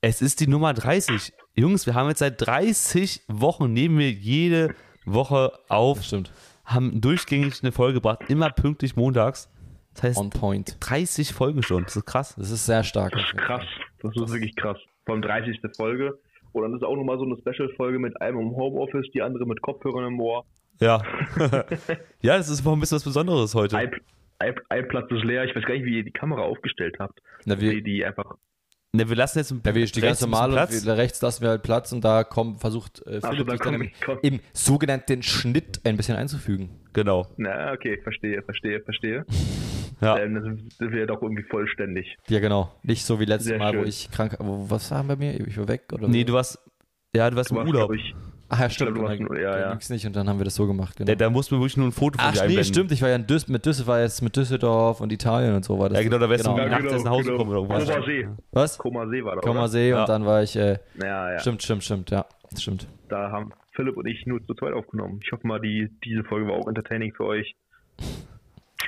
[0.00, 1.32] es ist die Nummer 30.
[1.54, 4.74] Jungs, wir haben jetzt seit 30 Wochen, nehmen wir jede
[5.04, 6.32] Woche auf, Stimmt.
[6.64, 9.48] haben durchgängig eine Folge gebracht, immer pünktlich montags.
[9.94, 10.76] Das heißt, On point.
[10.80, 12.34] 30 Folgen schon, das ist krass.
[12.38, 13.12] Das ist sehr stark.
[13.12, 13.64] das ist krass.
[14.00, 14.78] Das ist wirklich krass.
[15.04, 15.60] Vor allem 30.
[15.76, 16.18] Folge.
[16.52, 19.60] Und dann ist auch nochmal so eine Special-Folge mit einem im Homeoffice, die andere mit
[19.62, 20.44] Kopfhörern im Ohr.
[20.80, 21.02] Ja.
[22.22, 23.76] ja, das ist ein bisschen was Besonderes heute.
[24.68, 25.44] Ein, Platz ist leer.
[25.44, 27.20] Ich weiß gar nicht, wie ihr die Kamera aufgestellt habt.
[27.44, 28.36] Na, wir, Die, die einfach.
[28.94, 30.84] Ne, wir lassen jetzt ein ja, wir die rechts ganz normal und Platz.
[30.84, 33.52] wir, rechts lassen wir halt Platz und da kommt, versucht äh, Ach so, Philipp da
[33.52, 33.72] sich dann
[34.04, 34.40] komm im, komm.
[34.52, 36.68] sogenannten Schnitt ein bisschen einzufügen.
[36.92, 37.26] Genau.
[37.38, 39.24] Na, okay, verstehe, verstehe, verstehe.
[40.02, 40.18] Ja.
[40.18, 42.18] Ähm, dann sind- wir doch irgendwie vollständig.
[42.28, 42.74] Ja, genau.
[42.82, 43.88] Nicht so wie letztes Sehr Mal, wo schön.
[43.88, 45.40] ich krank wo, Was war bei mir?
[45.40, 45.84] Ich war weg?
[45.92, 46.58] Oder Nee, du warst.
[47.14, 47.94] Ja, du warst Du im warst, Urlaub.
[47.94, 48.14] ich,
[48.54, 48.94] Ach ja, stimmt.
[48.94, 49.70] glaub, dann, ja, ja.
[49.70, 50.96] ging's nicht und dann haben wir das so gemacht.
[50.96, 51.06] Genau.
[51.06, 52.64] Da, da mussten wir wirklich nur ein Foto von Ach dir nee, einblenden.
[52.64, 52.92] stimmt.
[52.92, 55.78] Ich war ja in Düs mit Düsseldorf, war jetzt mit Düsseldorf und Italien und so
[55.78, 55.98] war das.
[55.98, 56.56] Ja, genau, da wärst genau.
[56.56, 57.38] du nachts genau, erst nach Hause genau.
[57.38, 57.88] gekommen oder irgendwas.
[57.94, 58.28] Koma See.
[58.52, 58.78] Was?
[58.78, 59.68] Koma See war da, Komma oder?
[59.68, 60.00] See Ja.
[60.02, 60.54] und dann war ich.
[60.56, 61.38] Äh, Ja, ja.
[61.38, 62.10] Stimmt, stimmt, stimmt.
[62.10, 62.26] Ja,
[62.56, 62.86] stimmt.
[63.08, 65.20] Da haben Philipp und ich nur zu zweit aufgenommen.
[65.24, 67.54] Ich hoffe mal, die, diese Folge war auch entertaining für euch.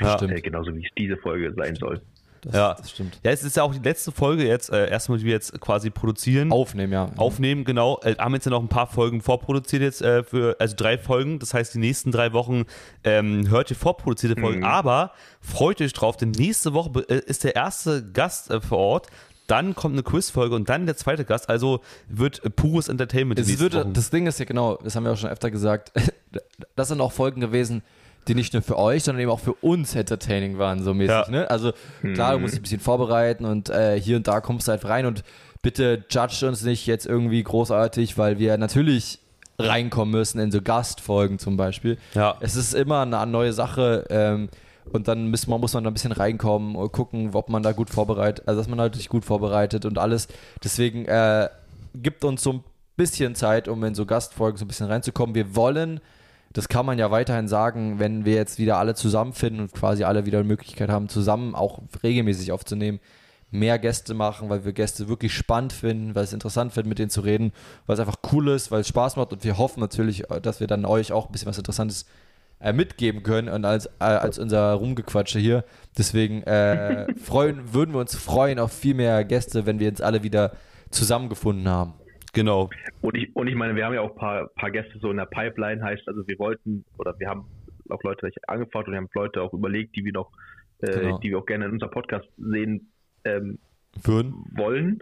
[0.00, 0.16] Ja.
[0.18, 0.32] Stimmt.
[0.32, 2.02] Äh, genauso wie es diese Folge sein soll.
[2.45, 2.74] Das, Ja.
[2.74, 3.18] das stimmt.
[3.22, 5.90] Ja, es ist ja auch die letzte Folge jetzt, äh, erstmal, die wir jetzt quasi
[5.90, 6.53] produzieren.
[6.53, 7.11] Aufnehmen, ja.
[7.16, 8.01] Aufnehmen, genau.
[8.03, 11.38] Äh, haben jetzt ja noch ein paar Folgen vorproduziert jetzt äh, für, also drei Folgen.
[11.38, 12.64] Das heißt, die nächsten drei Wochen
[13.03, 14.61] ähm, hört ihr vorproduzierte Folgen.
[14.61, 14.64] Mhm.
[14.66, 19.07] Aber freut euch drauf, denn nächste Woche äh, ist der erste Gast äh, vor Ort.
[19.47, 21.51] Dann kommt eine Quizfolge und dann der zweite Gast.
[21.51, 23.38] Also wird pures Entertainment.
[23.59, 23.92] würde, Wochen.
[23.92, 25.92] das Ding ist ja genau, das haben wir auch schon öfter gesagt,
[26.76, 27.82] das sind auch Folgen gewesen,
[28.29, 31.11] die nicht nur für euch, sondern eben auch für uns entertaining waren, so mäßig.
[31.27, 31.31] Ja.
[31.31, 31.51] Ne?
[31.51, 31.72] Also
[32.14, 32.43] klar, du Mhm.
[32.43, 35.22] musst dich ein bisschen vorbereiten und äh, hier und da kommst du halt rein und
[35.62, 39.18] bitte judge uns nicht jetzt irgendwie großartig, weil wir natürlich
[39.59, 41.97] reinkommen müssen in so Gastfolgen zum Beispiel.
[42.14, 42.37] Ja.
[42.41, 44.49] Es ist immer eine neue Sache ähm,
[44.93, 47.72] und dann muss man, muss man da ein bisschen reinkommen und gucken, ob man da
[47.72, 50.29] gut vorbereitet, also dass man halt sich gut vorbereitet und alles.
[50.62, 51.49] Deswegen äh,
[51.95, 52.64] gibt uns so ein
[52.97, 55.35] bisschen Zeit, um in so Gastfolgen so ein bisschen reinzukommen.
[55.35, 56.01] Wir wollen,
[56.55, 60.24] das kann man ja weiterhin sagen, wenn wir jetzt wieder alle zusammenfinden und quasi alle
[60.24, 63.00] wieder die Möglichkeit haben, zusammen auch regelmäßig aufzunehmen,
[63.50, 67.11] mehr Gäste machen, weil wir Gäste wirklich spannend finden, weil es interessant finden, mit denen
[67.11, 67.52] zu reden,
[67.86, 70.61] weil es einfach cool ist, weil es Spaß macht und wir hoffen natürlich, äh, dass
[70.61, 72.07] wir dann euch auch ein bisschen was Interessantes
[72.61, 75.64] äh, mitgeben können und als, äh, als unser Rumgequatsche hier.
[75.98, 80.22] Deswegen äh, freuen, würden wir uns freuen auf viel mehr Gäste, wenn wir uns alle
[80.22, 80.52] wieder
[80.90, 81.94] zusammengefunden haben.
[82.35, 82.68] Genau.
[83.01, 85.16] Und ich, und ich meine, wir haben ja auch ein paar, paar Gäste so in
[85.16, 87.47] der Pipeline, heißt also, wir wollten oder wir haben
[87.91, 90.30] auch Leute angefragt und wir haben Leute auch überlegt, die wir noch,
[90.80, 91.18] äh, Genau.
[91.18, 92.91] die wir auch gerne in unserem Podcast sehen
[93.24, 93.59] ähm,
[94.03, 94.35] Würden?
[94.57, 94.99] wollen.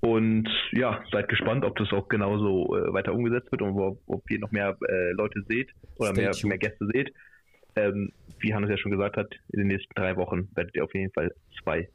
[0.00, 4.30] Und ja, seid gespannt, ob das auch genauso äh, weiter umgesetzt wird und ob, ob
[4.30, 6.44] ihr noch mehr äh, Leute seht oder Stay mehr, tuned.
[6.50, 7.12] mehr Gäste seht.
[7.76, 10.94] Ähm, wie Hannes ja schon gesagt hat, in den nächsten drei Wochen werdet ihr auf
[10.94, 11.88] jeden Fall zwei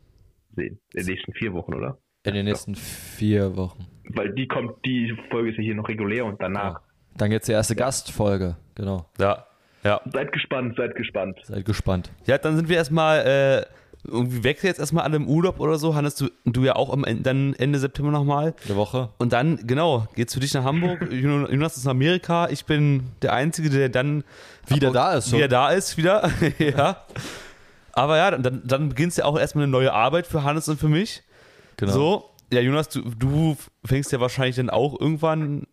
[0.56, 0.80] sehen.
[0.94, 1.98] In den nächsten vier Wochen, oder?
[2.24, 3.88] In den nächsten vier Wochen.
[4.10, 6.82] Weil die kommt, die Folge ist ja hier noch regulär und danach.
[7.16, 8.58] Dann jetzt die erste Gastfolge.
[8.76, 9.06] Genau.
[9.20, 9.46] Ja.
[9.84, 10.02] Ja.
[10.12, 11.40] Seid gespannt, seid gespannt.
[11.44, 12.12] Seid gespannt.
[12.26, 13.66] Ja, dann sind wir erstmal äh,
[14.06, 15.96] irgendwie weg jetzt erstmal alle im Urlaub oder so.
[15.96, 18.54] Hannes, du, du ja auch am Ende, dann Ende September nochmal.
[18.66, 19.10] Eine Woche.
[19.18, 21.08] Und dann, genau, geht's für dich nach Hamburg.
[21.12, 22.50] Jonas ist nach Amerika.
[22.50, 24.26] Ich bin der Einzige, der dann
[24.68, 25.32] Wieder da ist.
[25.32, 26.30] Wieder da ist, wieder.
[26.58, 27.06] ja.
[27.94, 30.90] Aber ja, dann, dann beginnt ja auch erstmal eine neue Arbeit für Hannes und für
[30.90, 31.24] mich.
[31.80, 31.92] Genau.
[31.92, 33.56] So, ja, Jonas, du, du
[33.86, 35.66] fängst ja wahrscheinlich dann auch irgendwann.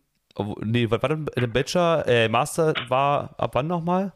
[0.63, 2.05] Nee, was war denn der Bachelor?
[2.07, 4.13] Äh, Master war ab wann nochmal?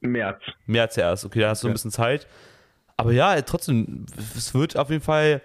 [0.00, 0.40] März.
[0.66, 1.24] März erst.
[1.24, 1.74] Okay, da hast du ein Ja.
[1.74, 2.26] bisschen Zeit.
[2.96, 4.06] Aber ja, trotzdem,
[4.36, 5.42] es wird auf jeden Fall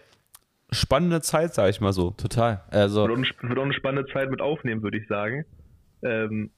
[0.72, 2.12] spannende Zeit, sag ich mal so.
[2.12, 2.64] Total.
[2.70, 5.44] Also, Wird auch, eine, wird auch eine spannende Zeit mit aufnehmen, würde ich sagen.
[6.04, 6.52] Ähm,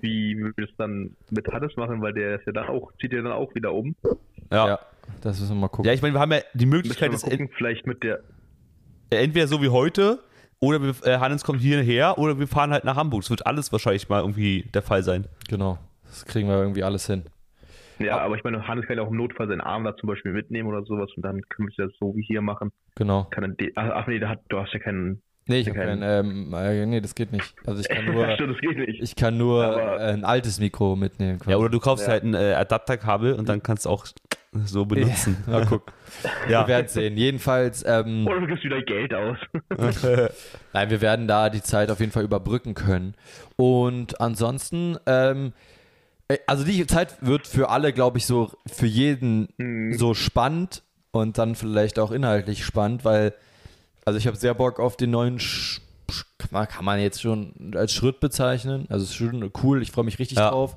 [0.00, 3.22] wie wir das dann mit Hannes machen, weil der ist ja dann auch, zieht ja
[3.22, 3.94] dann auch wieder um.
[4.02, 4.16] Ja.
[4.50, 4.66] ja.
[4.66, 4.78] Ja,
[5.20, 5.92] das müssen wir mal gucken.
[5.92, 8.20] ich meine, wir haben ja die Möglichkeit, mal es gucken, vielleicht mit der,
[9.10, 10.20] entweder so wie heute
[10.60, 13.22] oder wir, äh, Hannes kommt hierher oder wir fahren halt nach Hamburg.
[13.22, 15.26] Es wird alles wahrscheinlich mal irgendwie der Fall sein.
[15.48, 15.78] Genau.
[16.04, 17.24] Das kriegen wir irgendwie alles hin.
[17.98, 20.32] ja, aber ich meine, Hannes kann ja auch im Notfall seinen Arm da zum Beispiel
[20.32, 22.70] mitnehmen oder sowas und dann können wir es ja so wie hier machen.
[22.96, 23.24] Genau.
[23.30, 25.22] Kann dann die, ach, nee, da hat, du hast ja keinen.
[25.46, 25.88] Nee, ich habe Okay.
[25.88, 27.54] kein, ähm, äh, nee, das geht nicht.
[27.66, 29.02] Also ich kann nur, Stimmt, das geht nicht.
[29.02, 31.38] ich kann nur Aber- äh, ein altes Mikro mitnehmen.
[31.38, 31.50] quasi.
[31.52, 32.12] Ja, oder du kaufst Ja.
[32.12, 34.06] halt ein äh, Adapterkabel und dann kannst du auch
[34.64, 35.36] so benutzen.
[35.46, 35.92] Ja, guck.
[36.48, 36.62] Ja.
[36.62, 37.16] Wir werden sehen.
[37.16, 39.36] Jedenfalls, ähm, Oder du gibst wieder Geld aus.
[40.72, 43.14] nein, wir werden da die Zeit auf jeden Fall überbrücken können.
[43.56, 45.52] Und ansonsten, ähm,
[46.28, 49.92] äh, also die Zeit wird für alle, glaube ich, so für jeden Hm.
[49.94, 53.34] so spannend und dann vielleicht auch inhaltlich spannend, weil,
[54.04, 55.80] also ich habe sehr Bock auf den neuen, Sch
[56.10, 58.86] Sch- kann man- kann man jetzt schon als Schritt bezeichnen.
[58.88, 60.48] Also es ist schon cool, ich freue mich richtig Ja.
[60.48, 60.74] drauf.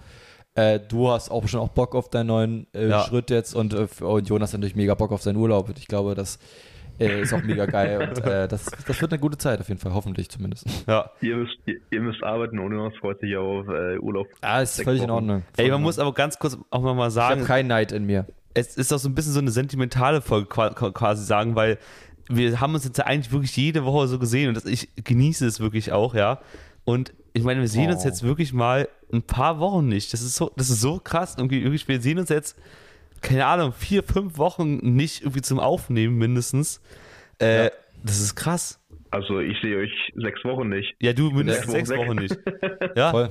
[0.56, 3.04] Äh, du hast auch schon auch Bock auf deinen neuen äh, Ja.
[3.04, 5.70] Schritt jetzt und, äh, und Jonas hat natürlich mega Bock auf seinen Urlaub.
[5.70, 6.40] Und ich glaube, das
[7.00, 9.80] äh, ist auch mega geil und äh, das, das wird eine gute Zeit auf jeden
[9.80, 10.66] Fall, hoffentlich zumindest.
[10.88, 11.10] ja.
[11.22, 14.28] ihr, müsst, ihr, ihr müsst arbeiten und Jonas freut sich auf äh, Urlaub.
[14.42, 15.16] Ah, ist völlig in Wochen.
[15.16, 15.44] Ordnung.
[15.56, 18.06] Ey, man in muss aber ganz kurz auch nochmal ich habe sagen, keinen Neid in
[18.06, 18.26] mir.
[18.54, 21.78] es ist auch so ein bisschen so eine sentimentale Folge qua- qua- quasi sagen, weil
[22.30, 25.46] wir haben uns jetzt ja eigentlich wirklich jede Woche so gesehen und das, ich genieße
[25.48, 26.40] es wirklich auch, ja.
[26.84, 28.08] Und ich meine, wir sehen uns Oh.
[28.08, 30.12] jetzt wirklich mal ein paar Wochen nicht.
[30.14, 31.36] Das ist so, das ist so krass.
[31.38, 32.58] Irgendwie, wirklich, wir sehen uns jetzt,
[33.22, 36.82] keine Ahnung, vier, fünf Wochen nicht irgendwie zum Aufnehmen mindestens.
[37.40, 37.72] Äh, Ja.
[38.04, 38.80] Das ist krass.
[39.12, 40.96] Also ich sehe euch sechs Wochen nicht.
[41.00, 42.36] Ja, du mindestens Sechs sechs Wochen nicht.
[42.96, 43.30] Ja, Voll.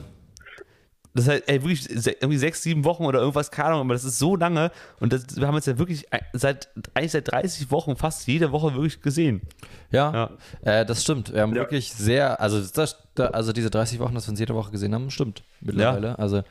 [1.14, 4.18] Das heißt, ey, wirklich irgendwie sechs, sieben Wochen oder irgendwas, keine Ahnung, aber das ist
[4.18, 8.26] so lange und das, wir haben uns ja wirklich seit, eigentlich seit 30 Wochen fast
[8.26, 9.42] jede Woche wirklich gesehen.
[9.90, 10.30] Ja,
[10.62, 11.32] Äh, das stimmt.
[11.32, 11.62] Wir haben Ja.
[11.62, 14.94] wirklich sehr, also, das, da, also diese 30 Wochen, dass wir uns jede Woche gesehen
[14.94, 16.18] haben, stimmt mittlerweile.
[16.18, 16.42] Also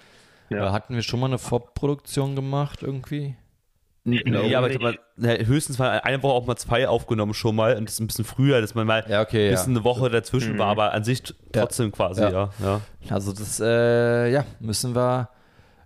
[0.49, 0.67] Ja.
[0.67, 3.35] äh, hatten wir schon mal eine Vorproduktion gemacht irgendwie?
[4.09, 7.93] Nee, aber ja, höchstens mal eine Woche auch mal zwei aufgenommen schon mal und das
[7.95, 9.51] ist ein bisschen früher, dass man mal Ja, okay, ein ja.
[9.57, 12.29] bisschen eine Woche dazwischen war, aber an sich trotzdem quasi, Ja.
[12.31, 12.49] ja.
[12.59, 12.81] ja.
[13.09, 15.29] Also das, äh, ja, müssen wir,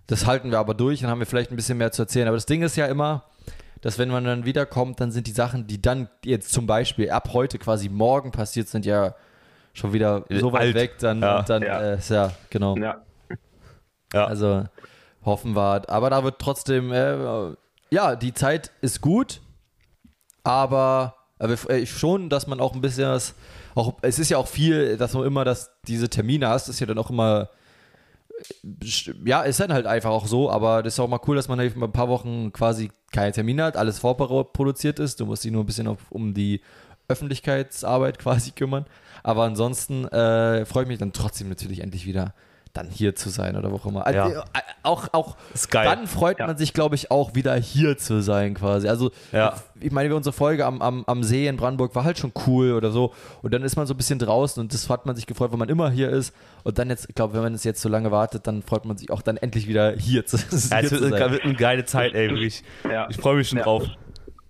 [0.06, 2.28] das halten wir aber durch, dann haben wir vielleicht ein bisschen mehr zu erzählen.
[2.28, 3.24] Aber das Ding ist ja immer,
[3.80, 7.30] dass wenn man dann wiederkommt, dann sind die Sachen, die dann jetzt zum Beispiel ab
[7.32, 9.14] heute quasi morgen passiert sind, ja
[9.72, 10.74] schon wieder so weit Alt.
[10.74, 11.42] weg, dann, Ja.
[11.42, 11.80] dann, Ja.
[11.80, 12.76] äh, ist ja, genau.
[12.76, 13.02] Ja,
[14.12, 14.26] Ja.
[14.26, 14.64] Also
[15.24, 15.82] hoffen wir.
[15.90, 17.52] Aber da wird trotzdem, äh,
[17.90, 19.40] ja, die Zeit ist gut,
[20.42, 23.34] aber, aber äh, schon, dass man auch ein bisschen was,
[23.74, 26.86] auch, es ist ja auch viel, dass man immer das, diese Termine hast, ist ja
[26.86, 27.48] dann auch immer,
[28.72, 28.76] äh,
[29.24, 31.58] ja, ist dann halt einfach auch so, aber das ist auch mal cool, dass man
[31.58, 35.62] halt ein paar Wochen quasi keine Termine hat, alles vorproduziert ist, du musst dich nur
[35.62, 36.60] ein bisschen auf, um die
[37.08, 38.86] Öffentlichkeitsarbeit quasi kümmern,
[39.22, 42.34] aber ansonsten äh, freue ich mich dann trotzdem natürlich endlich wieder
[42.74, 44.06] dann hier zu sein oder wo auch immer.
[44.06, 44.40] Also, Ja.
[44.40, 45.84] äh, auch, auch Ist geil.
[45.86, 46.46] dann freut Ja.
[46.46, 48.88] man sich, glaube ich, auch wieder hier zu sein quasi.
[48.88, 49.54] Also Ja.
[49.80, 52.90] ich meine, unsere Folge am, am, am See in Brandenburg war halt schon cool oder
[52.90, 53.14] so.
[53.42, 55.58] Und dann ist man so ein bisschen draußen und das hat man sich gefreut, weil
[55.58, 56.34] man immer hier ist.
[56.64, 58.96] Und dann jetzt, ich glaube, wenn man es jetzt so lange wartet, dann freut man
[58.96, 60.36] sich auch dann endlich wieder hier zu,
[60.70, 61.30] Ja, hier es zu wird, sein.
[61.32, 62.62] wird eine geile Zeit, ey, wirklich.
[62.84, 63.06] ja.
[63.08, 63.64] Ich freue mich schon Ja.
[63.64, 63.86] drauf.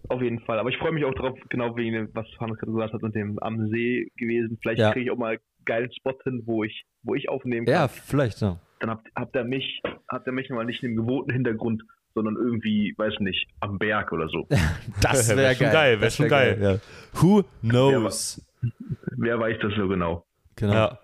[0.09, 0.59] auf jeden Fall.
[0.59, 3.15] Aber ich freue mich auch drauf, genau wegen dem, was Hannes gerade gesagt hat, mit
[3.15, 4.59] dem am See gewesen.
[4.61, 4.93] Vielleicht Ja.
[4.93, 7.75] kriege ich auch mal geilen Spot hin, wo ich, wo ich aufnehmen kann.
[7.75, 8.59] Ja, vielleicht, ja.
[8.81, 11.83] Dann habt, habt ihr mich, habt ihr mich mal nicht im gewohnten Hintergrund,
[12.15, 14.47] sondern irgendwie, weiß nicht, am Berg oder so.
[15.01, 15.73] Das Wär wäre schon geil.
[15.73, 16.59] geil, wär Das schon geil.
[16.61, 17.21] ja.
[17.21, 18.45] Who knows?
[19.17, 20.27] Wer weiß das so genau?
[20.57, 20.73] genau.
[20.73, 20.99] Ja.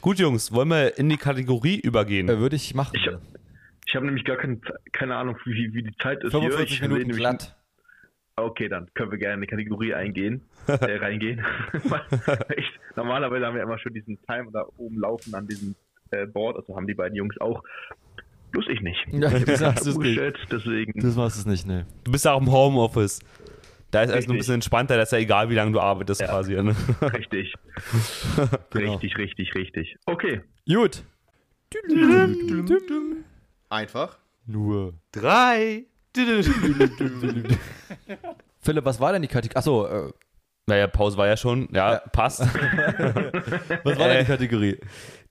[0.00, 2.28] Gut, Jungs, wollen wir in die Kategorie übergehen?
[2.28, 2.92] Äh, Würde ich machen.
[2.94, 3.08] Ich,
[3.86, 4.60] ich habe nämlich gar keine,
[4.92, 6.30] keine Ahnung, wie, wie die Zeit ist.
[6.30, 6.86] 45 hier.
[6.86, 7.56] Ich Minuten glatt.
[8.36, 11.44] Okay, dann können wir gerne in die Kategorie eingehen, äh, reingehen.
[12.56, 15.74] ich, normalerweise haben wir immer schon diesen Timer da oben laufen an diesem
[16.10, 17.62] äh, Board, also haben die beiden Jungs auch.
[18.52, 18.98] Bloß ich nicht.
[19.12, 21.00] Ja, ich das hast umgestellt, deswegen.
[21.00, 21.86] Das machst du nicht, ne.
[22.04, 23.20] Du bist ja auch im Homeoffice.
[23.92, 26.20] Da ist alles nur ein bisschen entspannter, da ist ja egal, wie lange du arbeitest
[26.20, 26.28] Ja.
[26.28, 26.54] quasi.
[26.54, 26.74] Ne?
[27.02, 27.52] Richtig.
[28.70, 28.92] Genau.
[28.92, 29.96] Richtig, richtig, richtig.
[30.06, 30.40] Okay.
[30.68, 31.02] Gut.
[33.68, 34.18] Einfach.
[34.46, 34.94] Nur.
[35.12, 35.86] Drei.
[38.60, 39.56] Philipp, was war denn die Kategorie?
[39.56, 40.12] Achso, äh,
[40.66, 41.68] Naja, Pause war ja schon.
[41.72, 41.98] Ja, Ja.
[42.12, 42.40] passt.
[43.84, 44.78] was war denn Äh, die Kategorie?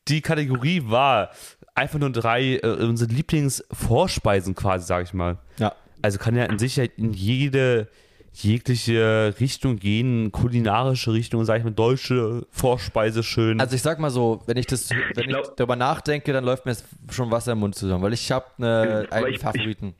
[0.07, 1.29] Die Kategorie war
[1.75, 5.37] einfach nur drei äh, unsere Lieblingsvorspeisen quasi, sag ich mal.
[5.57, 5.73] Ja.
[6.01, 7.87] Also kann ja in sich ja in jede
[8.33, 13.59] jegliche Richtung gehen, kulinarische Richtung, sag ich mal, deutsche Vorspeise schön.
[13.59, 16.65] Also ich sag mal so, wenn ich das, wenn ich, glaub- darüber nachdenke, dann läuft
[16.65, 19.95] mir jetzt schon Wasser im Mund zusammen, weil ich habe eine, Weil einen ich- Favoriten.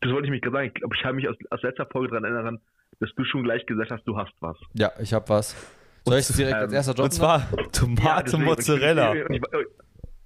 [0.00, 0.66] Das wollte ich mich gerade sagen.
[0.68, 2.60] Ich glaube, ich habe mich aus, aus letzter Folge daran erinnern,
[2.98, 4.56] dass du schon gleich gesagt hast, du hast was.
[4.74, 5.54] Ja, ich habe was.
[6.06, 9.14] Soll ich es direkt als ähm, erster Job und zwar Tomate deswegen- Mozzarella.
[9.14, 9.42] Ich, ich, ich,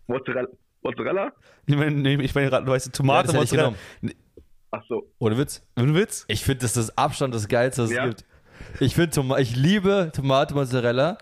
[0.06, 0.48] Mozzarella?
[0.82, 1.32] Mozzarella?
[1.66, 3.74] Ich meine, nee, ich meine gerade, du weißt, Ja, Tomate das ich Mozzarella.
[4.70, 5.10] Ach so.
[5.18, 5.66] Ohne Witz.
[5.78, 6.24] Ohne Witz?
[6.28, 8.06] Ich finde, das ist das Abstand das Geilste, was Ja.
[8.06, 8.24] es gibt.
[8.80, 11.18] Ich finde, ich liebe Tomate Mozzarella.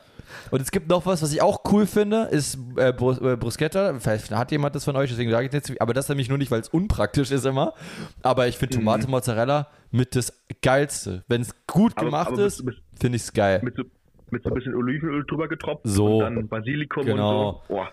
[0.51, 3.95] Und es gibt noch was, was ich auch cool finde, ist äh, Brus äh, Bruschetta.
[3.99, 5.81] Vielleicht hat jemand das von euch, deswegen sage ich jetzt.
[5.81, 7.75] Aber das nämlich nur nicht, weil es unpraktisch ist immer.
[8.23, 11.25] Aber ich finde Tomate Mozzarella mit das Geilste.
[11.29, 12.65] Wenn es gut Aber- gemacht aber ist,
[13.01, 13.61] finde ich es geil.
[13.63, 13.83] Mit so,
[14.31, 15.83] mit so ein bisschen Olivenöl drüber getropft.
[15.85, 16.19] So.
[16.25, 17.49] Und dann Basilikum Genau.
[17.49, 17.75] und so.
[17.75, 17.89] Boah.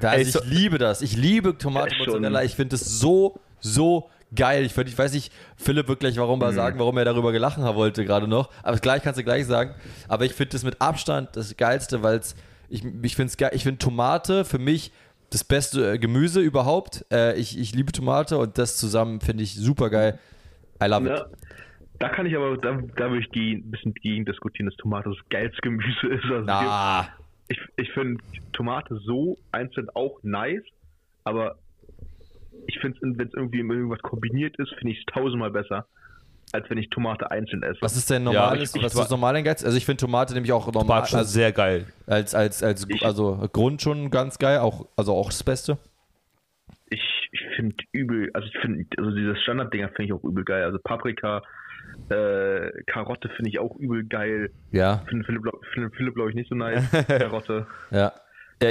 [0.00, 1.00] Da, Ey, also so- ich liebe das.
[1.02, 1.94] Ich liebe Tomate.
[1.98, 2.42] Mozzarella.
[2.42, 4.64] Ich finde es so, so geil.
[4.64, 6.52] Ich, ich weiß nicht, Philipp wird gleich warum Mhm.
[6.52, 8.50] sagen, warum er darüber gelachen haben wollte gerade noch.
[8.62, 9.74] Aber gleich kannst du gleich sagen.
[10.08, 12.34] Aber ich finde das mit Abstand das Geilste, weil es,
[12.68, 13.50] ich, ich finde es geil.
[13.54, 14.92] Ich finde Tomate für mich
[15.30, 17.04] das beste äh, Gemüse überhaupt.
[17.12, 20.18] Äh, ich, ich liebe Tomate und das zusammen finde ich super geil.
[20.82, 21.16] I love Ja.
[21.18, 21.24] it.
[21.98, 25.18] Da kann ich aber, da, da würde ich ein bisschen gegen diskutieren, dass Tomate das
[25.30, 26.24] geilste Gemüse ist.
[26.24, 27.08] Also Na,
[27.48, 28.20] Ich, ich finde
[28.52, 30.64] Tomate so einzeln auch nice,
[31.24, 31.56] aber
[32.66, 35.86] ich finde es, wenn es irgendwie mit irgendwas kombiniert ist, finde ich es tausendmal besser,
[36.52, 37.78] als wenn ich Tomate einzeln esse.
[37.80, 38.70] was ist denn Ja, normales?
[38.74, 39.64] ich- ich was ist normal denn Geiz?
[39.64, 40.82] Also ich finde Tomate nämlich auch normal.
[40.86, 41.86] Tomate schon Also, sehr geil.
[42.06, 45.78] als, als, als, Ich- also Grund schon ganz geil, auch, also auch das Beste.
[46.90, 47.00] Ich,
[47.32, 50.64] ich finde übel, also ich finde, also diese Standarddinger finde ich auch übel geil.
[50.64, 51.42] Also Paprika,
[52.10, 54.50] äh, Karotte finde ich auch übel geil.
[54.70, 55.42] Ja, Finde Philipp,
[55.72, 56.82] Philipp, Philipp glaube ich, nicht so nice.
[57.08, 57.66] Karotte.
[57.90, 58.12] ja.
[58.62, 58.70] Ja,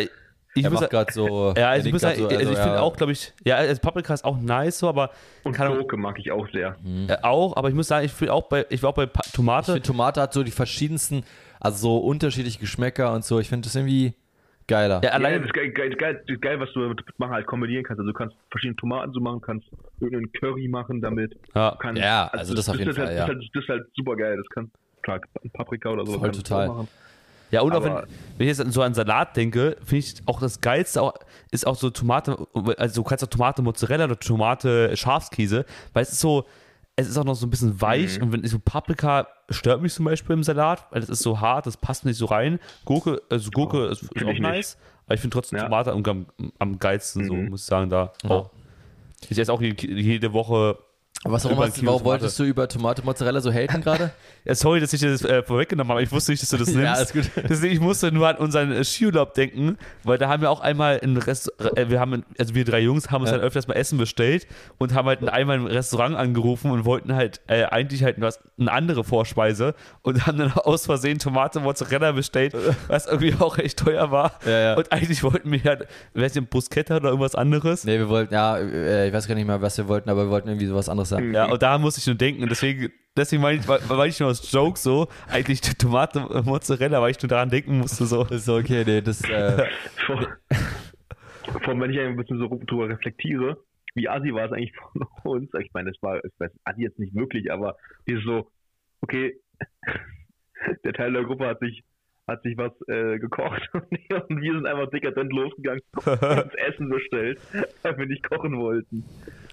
[0.53, 1.53] ich er muss, macht gerade so.
[1.57, 2.81] ja, also ich, muss grad sagen, so, also ich finde ja.
[2.81, 5.11] auch, glaube ich, ja, also Paprika ist auch nice so, aber
[5.43, 5.57] Und.
[5.57, 6.75] Gurke mag ich auch sehr.
[7.07, 9.21] äh, auch, aber ich muss sagen, ich finde auch bei, ich war auch bei Pa-
[9.25, 11.23] Ich Tomate, finde, Tomate hat so die verschiedensten,
[11.59, 13.39] also so unterschiedliche Geschmäcker und so.
[13.39, 14.13] Ich finde das irgendwie
[14.67, 14.95] geiler.
[15.03, 17.31] ja, Ja, alleine, das ist geil, geil, geil, das ist geil, was du damit machen
[17.31, 17.99] halt kombinieren kannst.
[17.99, 19.67] Also du kannst verschiedene Tomaten so machen, kannst
[19.99, 21.35] irgendeinen Curry machen damit.
[21.55, 23.25] ja, Kannst, Ja, also das auf jeden ist Fall, halt, ja.
[23.27, 24.37] Das ist, halt, das ist halt super geil.
[24.37, 24.71] Das kannst
[25.01, 25.19] klar,
[25.53, 26.19] Paprika oder so.
[26.19, 26.85] Voll total.
[27.51, 27.93] Ja, und auch wenn,
[28.37, 31.13] wenn ich jetzt so an Salat denke, finde ich auch das Geilste auch,
[31.51, 32.37] ist auch so Tomate,
[32.77, 36.45] also du kannst auch Tomate Mozzarella oder Tomate Schafskäse, weil es ist so,
[36.95, 38.23] es ist auch noch so ein bisschen weich Mhm.
[38.23, 41.65] und wenn so Paprika stört mich zum Beispiel im Salat, weil das ist so hart,
[41.65, 42.59] das passt nicht so rein.
[42.85, 44.41] Gurke, also Gurke ist, ist find auch ich nicht.
[44.41, 45.65] nice, aber ich finde trotzdem Ja.
[45.65, 46.25] Tomate am,
[46.59, 47.49] am, geilsten, so Mhm.
[47.49, 48.49] muss ich sagen, da auch.
[49.29, 50.77] Ich esse auch jede, Woche
[51.23, 54.11] was, hast, Kilo warum wolltest du über Tomate Mozzarella so haten gerade?
[54.43, 56.01] Ja, sorry, dass ich das äh, vorweggenommen habe.
[56.01, 56.83] Ich wusste nicht, dass du das nimmst.
[56.83, 57.29] Ja, alles gut.
[57.47, 60.99] Deswegen, ich musste nur an unseren äh, Skiurlaub denken, weil da haben wir auch einmal
[61.03, 63.33] ein Rest, äh, wir haben, also wir drei Jungs haben uns Ja.
[63.37, 64.47] halt öfters mal Essen bestellt
[64.79, 68.71] und haben halt einmal ein Restaurant angerufen und wollten halt äh, eigentlich halt was, eine
[68.71, 72.55] andere Vorspeise und haben dann aus Versehen Tomate Mozzarella bestellt,
[72.87, 74.39] was irgendwie auch echt teuer war.
[74.45, 74.73] Ja, ja.
[74.73, 75.77] Und eigentlich wollten wir ja,
[76.15, 77.83] weiß nicht, Bruschetta oder irgendwas anderes.
[77.83, 80.29] Nee, wir wollten, ja, äh, ich weiß gar nicht mehr, was wir wollten, aber wir
[80.31, 81.33] wollten irgendwie sowas anderes sagen.
[81.33, 82.43] Ja, und da musste ich nur denken.
[82.43, 86.19] Und deswegen, deswegen meine ich, weil, weil ich nur als Joke so, eigentlich die Tomate
[86.43, 88.23] Mozzarella, weil ich nur daran denken musste so.
[88.23, 89.65] Das ist okay, nee, das, äh,
[90.05, 93.57] Vor, vor allem, wenn ich ein bisschen so drüber reflektiere,
[93.95, 95.49] wie assi war es eigentlich von uns?
[95.59, 98.49] Ich meine, das war, ich weiß, assi jetzt nicht wirklich, aber dieses so,
[99.01, 99.39] okay,
[100.83, 101.83] der Teil der Gruppe hat sich
[102.27, 107.39] hat sich was äh, gekocht und wir sind einfach dekadent losgegangen und uns Essen bestellt,
[107.81, 109.03] weil wir nicht kochen wollten.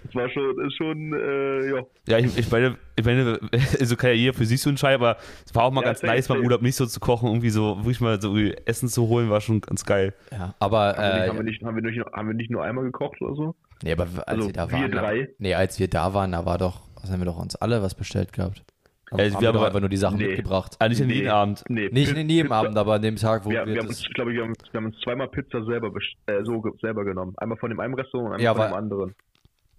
[0.04, 1.82] Das war schon, ist schon, äh, ja.
[2.06, 3.38] Ja, ich, ich meine, ich meine,
[3.80, 6.02] also kann ja jeder für sich so entscheiden, aber es war auch mal Ja, ganz
[6.02, 6.42] nice, beim.
[6.44, 9.60] Urlaub nicht so zu kochen, irgendwie so, wirklich mal so Essen zu holen, war schon
[9.60, 10.14] ganz geil.
[10.30, 12.50] Ja, aber, Haben, wir nicht, äh, haben, wir nicht, haben, wir nicht, haben wir nicht
[12.50, 13.54] nur einmal gekocht oder so?
[13.82, 15.28] nee, aber als Also, wir da wir waren, da- drei?
[15.38, 17.94] nee, als wir da waren, da war doch, was haben wir doch uns alle was
[17.94, 18.62] bestellt gehabt?
[19.11, 20.26] Also, haben wir haben einfach nur die Sachen Nee.
[20.28, 20.76] mitgebracht.
[20.78, 21.14] Eigentlich an Nee.
[21.14, 21.64] jeden Abend.
[21.68, 24.00] Nee, Nicht in jedem Abend, aber an dem Tag, wo Wir, wir, wir, haben uns,
[24.00, 25.90] ich glaube, wir haben, wir haben uns zweimal Pizza selber
[26.26, 27.34] äh, so ge- selber genommen.
[27.38, 29.14] Einmal von dem einen Restaurant und einmal Ja, von dem anderen.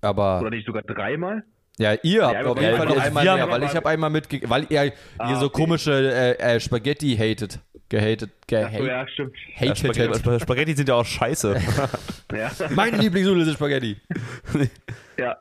[0.01, 1.43] aber Oder nicht sogar dreimal?
[1.77, 4.09] Ja, ihr habt auf jeden wir- Fall noch wir- einmal mehr, weil ich habe einmal
[4.09, 4.41] mitge...
[4.49, 5.61] Weil ihr, ihr Ah, so okay.
[5.61, 7.59] komische äh, äh, Spaghetti hatet.
[7.87, 8.29] Gehatet.
[8.29, 8.85] So, Gehatet.
[8.85, 9.35] ja, stimmt.
[9.57, 9.77] Ja, hated.
[9.77, 11.55] Spaghetti, Spaghetti sind ja auch scheiße.
[12.31, 12.51] Ja.
[12.75, 13.97] Meine Lieblingsnudel ist Spaghetti.
[15.17, 15.35] ja.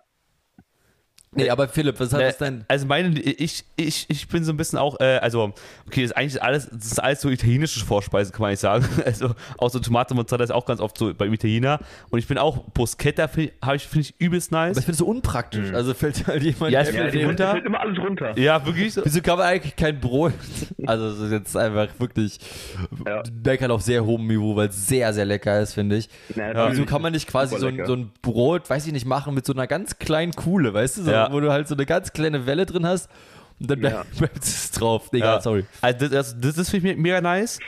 [1.32, 2.64] Nee, aber Philipp, was hat das denn?
[2.68, 5.52] Also meine, ich, ich, ich bin so ein bisschen auch, äh, also,
[5.86, 8.86] okay, das ist eigentlich alles, das ist alles so italienische Vorspeisen, kann man nicht sagen.
[9.04, 11.80] Also auch so Tomate Mozzarella ist auch ganz oft so beim Italiener.
[12.10, 14.84] Und ich bin auch, Bruschetta finde ich, finde ich übelst Aber ich nice.
[14.84, 15.72] finde es so unpraktisch.
[15.72, 16.72] Also fällt halt jemand.
[16.72, 17.50] Ja, es Ja, fällt die runter.
[17.52, 18.38] fällt immer alles runter.
[18.38, 19.02] Ja, wirklich so.
[19.04, 20.32] Wieso kann man eigentlich kein Brot?
[20.86, 22.38] Also, das ist jetzt einfach wirklich.
[23.06, 23.22] Ja.
[23.44, 26.08] Meckern auf sehr hohem Niveau, weil es sehr, sehr lecker ist, finde ich.
[26.34, 27.86] Na, Wieso kann man nicht quasi so ein, lecker.
[27.86, 31.02] so ein Brot, weiß ich nicht, machen mit so einer ganz kleinen Kuhle, weißt du?
[31.02, 31.17] So, Ja.
[31.32, 33.10] Wo du halt so eine ganz kleine Welle drin hast
[33.60, 34.04] und dann Ja.
[34.18, 35.08] bleibt es drauf.
[35.12, 35.40] Egal, Ja.
[35.40, 35.64] sorry.
[35.80, 37.58] Also das, das, das, finde ich me- mega nice.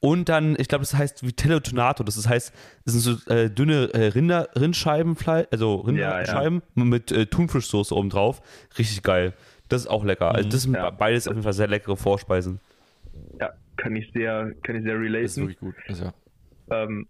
[0.00, 2.04] Und dann, ich glaube, das heißt Vitello Tonato.
[2.04, 2.52] Das heißt,
[2.84, 8.42] das sind so äh, dünne äh, Rinder, Rindscheibenfleisch, also Rinderscheiben mit äh, Thunfischsoße oben drauf.
[8.78, 9.32] Richtig geil.
[9.70, 10.34] Das ist auch lecker.
[10.34, 10.90] Also das sind Ja.
[10.90, 12.60] beides auf jeden Fall sehr leckere Vorspeisen.
[13.40, 15.48] Ja, kann ich sehr, kann ich sehr Das ist relaten.
[15.48, 15.74] wirklich gut.
[15.88, 16.12] Ja.
[16.70, 17.06] Ähm,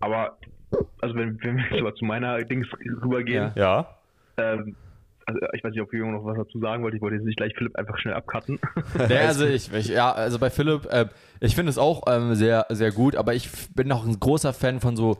[0.00, 0.38] aber,
[1.02, 2.66] also wenn, wenn wir jetzt mal zu meiner Dings
[3.02, 3.94] rübergehen, Ja.
[4.40, 4.76] Ähm,
[5.26, 7.36] also ich weiß nicht, ob Jürgen noch was dazu sagen wollte, ich wollte jetzt nicht
[7.36, 8.58] gleich Philipp einfach schnell abcutten.
[9.08, 11.06] Nee, also ich, ich, ja, also bei Philipp, äh,
[11.40, 14.80] ich finde es auch ähm, sehr, sehr gut, aber ich bin auch ein großer Fan
[14.80, 15.18] von so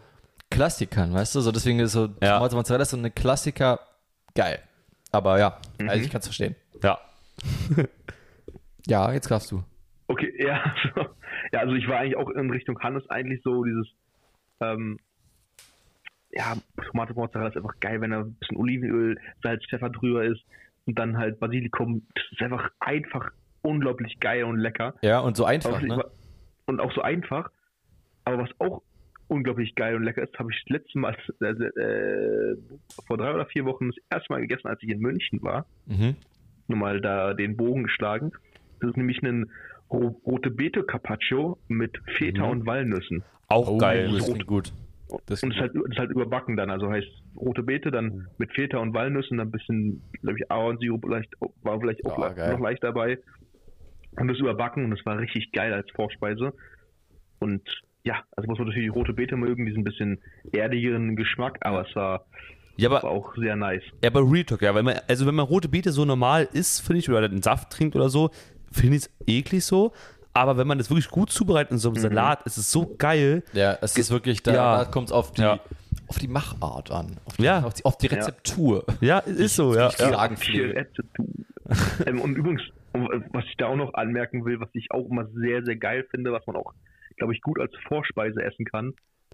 [0.51, 1.41] Klassikern, weißt du?
[1.41, 2.39] So deswegen ist so Ja.
[2.39, 3.79] Tomate Mozzarella ist so eine Klassiker
[4.35, 4.59] geil.
[5.13, 5.89] Aber ja, Mhm.
[5.91, 6.57] also ich kann es verstehen.
[6.83, 6.99] Ja.
[8.87, 9.63] Ja, jetzt darfst du.
[10.09, 10.65] Okay, ja,
[11.53, 13.87] ja, also ich war eigentlich auch in Richtung Hannes eigentlich so dieses,
[14.61, 14.99] ähm,
[16.33, 16.55] ja,
[16.91, 20.41] Tomate Mozzarella ist einfach geil, wenn da ein bisschen Olivenöl, Salz, Pfeffer drüber ist
[20.87, 22.07] und dann halt Basilikum.
[22.15, 23.31] Das ist einfach einfach
[23.63, 24.95] unglaublich geil und lecker.
[25.03, 26.05] Ja, und so einfach, Auch- ne?
[26.67, 27.51] Und auch so einfach.
[28.25, 28.83] Aber was auch
[29.29, 32.57] unglaublich geil und lecker ist, habe ich das letzte Mal, äh, äh,
[33.07, 35.67] vor drei oder vier Wochen das erste Mal gegessen, als ich in München war.
[35.87, 36.17] Mhm.
[36.69, 38.33] Nur mal da den Bogen geschlagen.
[38.81, 39.51] Das ist nämlich ein
[39.91, 42.51] ro rote Beete Carpaccio mit Feta Mhm.
[42.51, 43.23] und Walnüssen.
[43.49, 44.11] Auch Oh, geil.
[44.13, 44.73] das klingt gut.
[45.27, 46.71] Das Und es halt, ist halt überbacken dann.
[46.71, 51.05] Also heißt rote Beete dann mit Feta und Walnüssen, dann ein bisschen, glaube ich, Ahornsirup
[51.05, 51.33] vielleicht,
[51.63, 52.53] war vielleicht auch geil.
[52.53, 53.19] noch leicht dabei.
[54.19, 56.53] Und das überbacken und das war richtig geil als Vorspeise.
[57.39, 57.63] Und
[58.05, 60.21] ja, also muss man natürlich die rote Beete mögen, diesen bisschen
[60.53, 62.27] erdigeren Geschmack, aber es war,
[62.77, 63.83] Ja, war aber, auch sehr nice.
[64.03, 66.81] ja, aber Real Talk, ja, wenn man, also wenn man rote Beete so normal isst,
[66.85, 68.31] finde ich, oder den Saft trinkt oder so,
[68.73, 69.93] finde ich es eklig so.
[70.33, 72.03] Aber wenn man das wirklich gut zubereitet in so einem Mhm.
[72.03, 73.43] Salat, ist es so geil.
[73.53, 74.79] Ja, es ist wirklich, da, Ja.
[74.79, 75.59] da kommt es auf die, Ja.
[76.07, 77.17] auf die Machart an.
[77.25, 77.65] Auf die, Ja.
[77.65, 78.85] auf die, auf die Rezeptur.
[79.01, 79.89] Ja, ist so, ja.
[79.89, 80.11] ich ja.
[80.11, 80.77] sagen Viel pflege.
[80.81, 81.27] Rezeptur.
[82.07, 82.63] ähm, und übrigens,
[82.93, 86.33] was ich da auch noch anmerken will, was ich auch immer sehr, sehr geil finde,
[86.33, 86.73] was man auch,
[87.17, 88.93] glaube ich, gut als Vorspeise essen kann,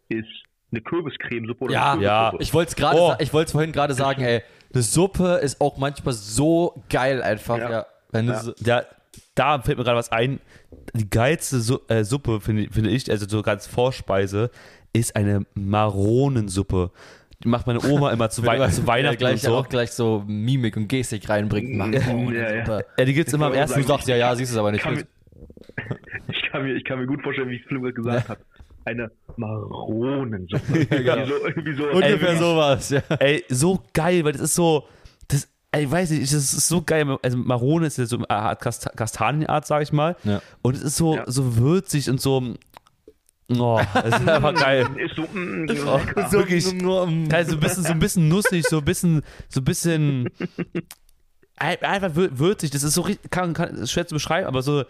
[0.09, 0.27] ist
[0.73, 2.33] eine Kürbiscremesuppe oder Ja, eine ja.
[2.39, 3.15] Ich wollte es gerade, Oh.
[3.19, 4.43] ich wollte vorhin gerade sagen, ey,
[4.75, 7.71] eine Suppe ist auch manchmal so geil einfach, ja.
[7.71, 7.87] Ja.
[8.11, 8.41] wenn du Ja.
[8.41, 8.83] so, Ja,
[9.35, 10.41] da fällt mir gerade was ein.
[10.95, 14.51] Die geilste Su äh, Suppe, finde finde ich, also so ganz Vorspeise,
[14.93, 16.91] ist eine Maronensuppe.
[17.45, 19.57] Die macht meine Oma immer zu, Wei zu Weihnachten gleich und so.
[19.57, 21.75] auch gleich so Mimik und Gestik reinbringt.
[21.75, 22.81] Mach, Ja, ja, ja.
[22.99, 24.73] Ja, die gibt es immer am Ich ersten Du sagst ja, ja, siehst es aber
[24.73, 24.83] nicht.
[24.83, 25.07] kann mir,
[26.29, 28.39] ich, kann mir, ich kann mir gut vorstellen, wie Philipp gerade gesagt hat.
[28.85, 30.87] Eine Maronensuppe.
[30.91, 31.17] genau.
[31.17, 33.03] Wie so, irgendwie so, Ungefähr Ey, sowas, ja.
[33.19, 34.85] Ey, so geil, weil das ist so.
[35.75, 37.19] Ich weiß nicht, das ist so geil.
[37.23, 40.17] Also Marone ist ja so eine Art Kast Kastanienart, sag ich mal.
[40.25, 40.41] Ja.
[40.63, 41.25] Und es ist so, Ja.
[41.27, 42.55] so würzig und so.
[43.59, 44.89] Oh, das ist einfach geil.
[44.97, 46.01] Ist so, mm, Oh,
[46.33, 46.73] wirklich.
[46.73, 49.65] nur, um, Ja, so ein bisschen, so ein bisschen nussig, so ein bisschen, so ein
[49.65, 50.31] bisschen.
[51.57, 54.63] ein- Einfach wür- würzig, das ist so richtig, kann, kann, ist schwer zu beschreiben, aber
[54.63, 54.85] so.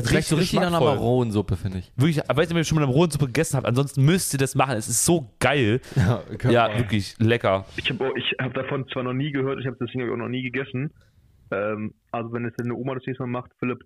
[0.00, 0.80] Das Schmeckt so richtig nach einer.
[0.80, 1.92] Maronensuppe, finde ich.
[1.96, 4.38] Wirklich, ich weiß nicht, ob ihr schon mal eine Maronensuppe gegessen habt, ansonsten müsst ihr
[4.38, 5.80] das machen, es ist so geil.
[5.96, 7.64] Ja, Ja, wirklich lecker.
[7.76, 10.28] Ich habe ich hab davon zwar noch nie gehört, ich habe das Ding auch noch
[10.28, 10.92] nie gegessen.
[11.50, 13.84] Ähm, also wenn es deine Oma das nächste Mal macht, Philipp,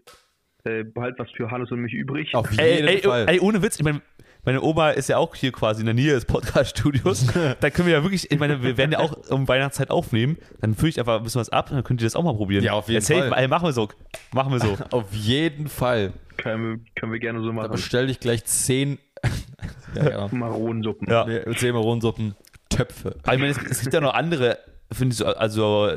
[0.65, 2.35] äh, behalt was für Hannes und mich übrig.
[2.35, 3.27] Auf Ey, jeden ey, Fall.
[3.29, 4.01] ey, ohne Witz, ich meine,
[4.49, 7.27] meine Oma ist ja auch hier quasi in der Nähe des Podcast-Studios.
[7.61, 10.39] da können wir ja wirklich, ich meine, wir werden ja auch um Weihnachtszeit aufnehmen.
[10.63, 12.33] Dann fülle ich einfach ein bisschen was ab und dann könnt ihr das auch mal
[12.33, 12.65] probieren.
[12.65, 13.29] Ja, auf jeden Erzählt Fall.
[13.29, 13.91] Mal, ey, machen wir so.
[14.33, 14.79] Machen wir so.
[14.91, 16.15] Auf jeden Fall.
[16.39, 17.73] Können wir, können wir gerne so Da machen.
[17.73, 18.97] bestell dich gleich zehn
[19.95, 20.29] ja, ja.
[20.31, 21.11] Maronensuppen.
[21.11, 21.27] Ja.
[21.55, 22.35] Zehn Maronensuppen.
[22.71, 23.17] Töpfe.
[23.25, 24.57] Aber ich meine, es, es gibt ja noch andere,
[24.91, 25.89] finde ich, so, also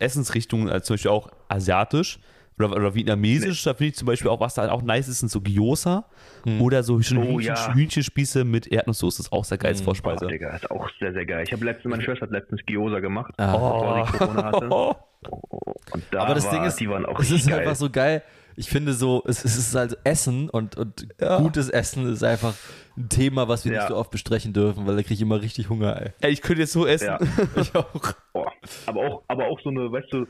[0.00, 2.18] Essensrichtungen, als zum Beispiel auch asiatisch
[2.62, 3.62] oder, oder vietnamesisch.
[3.64, 6.04] Da finde ich zum Beispiel auch, was da auch nice ist, sind so Gyoza
[6.60, 7.74] oder so Oh, Hühnchen, ja.
[7.74, 9.18] Hühnchenspieße mit Erdnusssoße.
[9.18, 10.26] Das ist auch sehr geil als Oh, Vorspeise.
[10.26, 11.44] Digga, ist auch sehr, sehr geil.
[11.46, 13.52] Ich habe letztens, meine Schwester hat letztens Gyoza gemacht, Ah.
[13.52, 14.68] bevor sie Corona hatte.
[14.70, 14.94] Oh.
[16.10, 17.60] Da Aber das war, Ding ist, die waren auch es ist richtig geil.
[17.60, 18.22] einfach so geil.
[18.56, 21.38] Ich finde so, es, es ist halt Essen und, und Ja.
[21.38, 22.54] gutes Essen ist einfach
[22.96, 23.80] ein Thema, was wir Ja.
[23.80, 26.12] nicht so oft besprechen dürfen, weil da kriege ich immer richtig Hunger, ey.
[26.22, 27.06] Ey, ich könnte jetzt so essen.
[27.06, 27.18] Ja.
[27.56, 27.86] Ich auch.
[28.32, 28.52] Boah.
[28.86, 30.26] Aber auch, aber auch so eine, weißt du,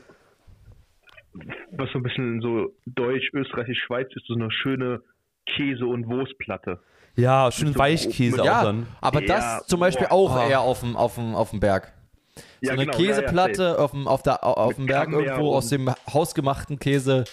[1.71, 5.01] was so ein bisschen so Deutsch, Österreichisch, Schweiz ist, so eine schöne
[5.45, 6.79] Käse- und Wurstplatte.
[7.15, 8.87] Ja, schön so Weichkäse auch Ja, dann.
[9.01, 10.13] aber Ja, das zum Beispiel boah.
[10.15, 10.47] auch Ah.
[10.47, 11.91] eher auf dem, auf dem, auf dem Berg.
[12.35, 15.53] So Ja, eine genau, ja, ja, Käseplatte auf dem, auf, der, auf dem Berg irgendwo
[15.55, 17.25] aus dem hausgemachten Käse.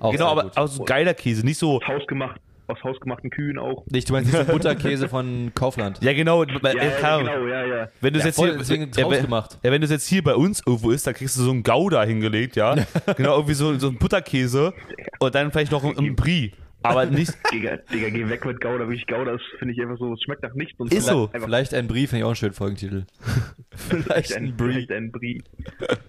[0.00, 0.56] Auch Genau, aber, gut.
[0.56, 1.76] aber so geiler Käse, nicht so.
[1.76, 2.40] Aus, hausgemacht,
[2.72, 3.84] aus hausgemachten Kühen auch.
[3.90, 6.02] Nicht, du meinst so Butterkäse von Kaufland.
[6.02, 6.44] Ja, genau.
[6.44, 7.88] Ja, ja, genau, ja, ja.
[8.00, 9.58] Wenn du es Ja, jetzt voll, hier, deswegen ja, hausgemacht.
[9.62, 11.62] ja, wenn du es jetzt hier bei uns irgendwo ist, dann kriegst du so einen
[11.62, 12.74] Gouda hingelegt, ja.
[13.16, 14.72] genau, irgendwie so, so einen Butterkäse
[15.20, 16.52] und dann vielleicht noch einen, einen Brie.
[16.84, 17.32] Aber nicht.
[17.52, 20.42] Digga, Digga, geh weg mit Gouda, wirklich Gouda, das finde ich einfach so, es schmeckt
[20.42, 20.78] nach nichts.
[20.80, 21.30] Und Ist so.
[21.32, 23.04] Vielleicht ein Brief, finde ich auch einen schönen Folgentitel.
[23.76, 24.72] vielleicht ein Brie.
[24.72, 25.42] Vielleicht ein Brie.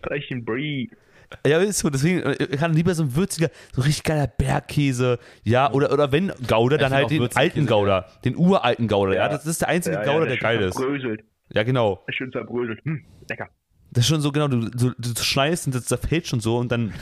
[0.02, 0.90] Vielleicht ein Brie.
[1.46, 1.90] Ja, ist so.
[1.90, 5.20] Deswegen äh, ich kann lieber so ein würziger, so richtig geiler Bergkäse.
[5.44, 8.06] Ja, oder, oder wenn Gouda, dann halt den alten Gouda.
[8.26, 9.14] Den uralten Gouda.
[9.14, 9.30] Ja, Ja.
[9.30, 10.76] das ist der einzige Ja, Gouda, ja, der schön geil ist.
[10.78, 11.22] Verbröselt.
[11.50, 12.04] Ja, genau.
[12.10, 12.80] Schön zerbröselt.
[12.84, 13.50] Hm, lecker.
[13.92, 16.72] Das ist schon so, genau, du, du, du schneidest und das zerfällt schon so und
[16.72, 16.94] dann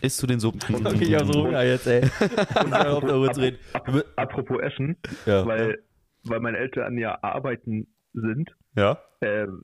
[0.00, 0.52] isst du den so.
[1.00, 2.02] Ich habe so Hunger jetzt, ey.
[4.16, 5.46] Apropos Essen, Ja.
[5.46, 5.78] weil,
[6.24, 8.98] weil meine Eltern ja arbeiten sind Ja.
[9.20, 9.62] ähm,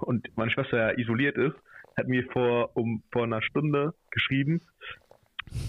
[0.00, 1.54] und meine Schwester ja isoliert ist,
[1.96, 4.60] hat mir vor, um, vor einer Stunde geschrieben,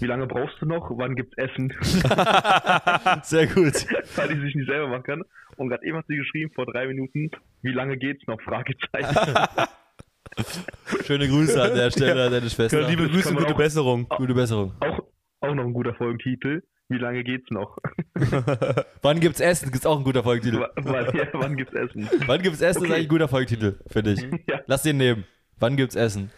[0.00, 0.90] wie lange brauchst du noch?
[0.96, 1.70] Wann gibt's Essen?
[3.22, 3.74] Sehr gut.
[4.16, 5.22] weil die sich nicht selber machen kann.
[5.56, 7.30] Und gerade eben hat sie geschrieben, vor drei Minuten,
[7.62, 8.40] wie lange geht's noch?
[8.40, 9.14] Fragezeichen.
[11.04, 12.80] Schöne Grüße an der Stelle an deine Schwester.
[12.80, 14.08] Ja, liebe Grüße gute auch- Besserung.
[14.08, 14.72] Gute Besserung.
[14.80, 15.00] auch,
[15.40, 16.62] auch noch ein guter Folgentitel.
[16.88, 17.78] Wie lange geht's noch?
[19.02, 19.70] Wann gibt's Essen?
[19.70, 20.60] Gibt's auch ein guter Folgentitel.
[20.60, 22.08] W- wann, ja, wann gibt's Essen?
[22.26, 22.94] Wann gibt's Essen ist Okay.
[22.94, 24.22] eigentlich ein guter Folgentitel, finde ich.
[24.48, 25.24] Ja, Lass den nehmen.
[25.60, 26.30] Wann gibt's Essen?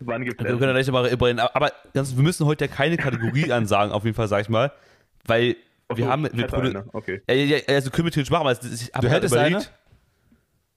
[0.00, 0.58] wann gibt's Wir Essen?
[0.58, 4.04] können gleich mal über den, aber ganz, wir müssen heute ja keine Kategorie ansagen, auf
[4.04, 4.72] jeden Fall, sag ich mal.
[5.26, 5.56] Weil
[5.88, 6.28] Ach wir so, haben.
[6.32, 6.84] Wir eine.
[6.92, 7.22] Okay.
[7.28, 9.34] ja, ja, ja, also können wir theoretisch machen, aber es- ich hab Du grad hättest
[9.34, 9.56] überlegt.
[9.56, 9.64] eine?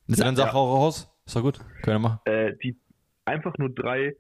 [0.08, 0.54] Das dann sag Ja.
[0.54, 1.10] auch raus.
[1.26, 1.60] Ist doch gut.
[1.82, 2.20] Können wir machen.
[2.26, 2.78] Äh, die
[3.26, 4.16] einfach nur drei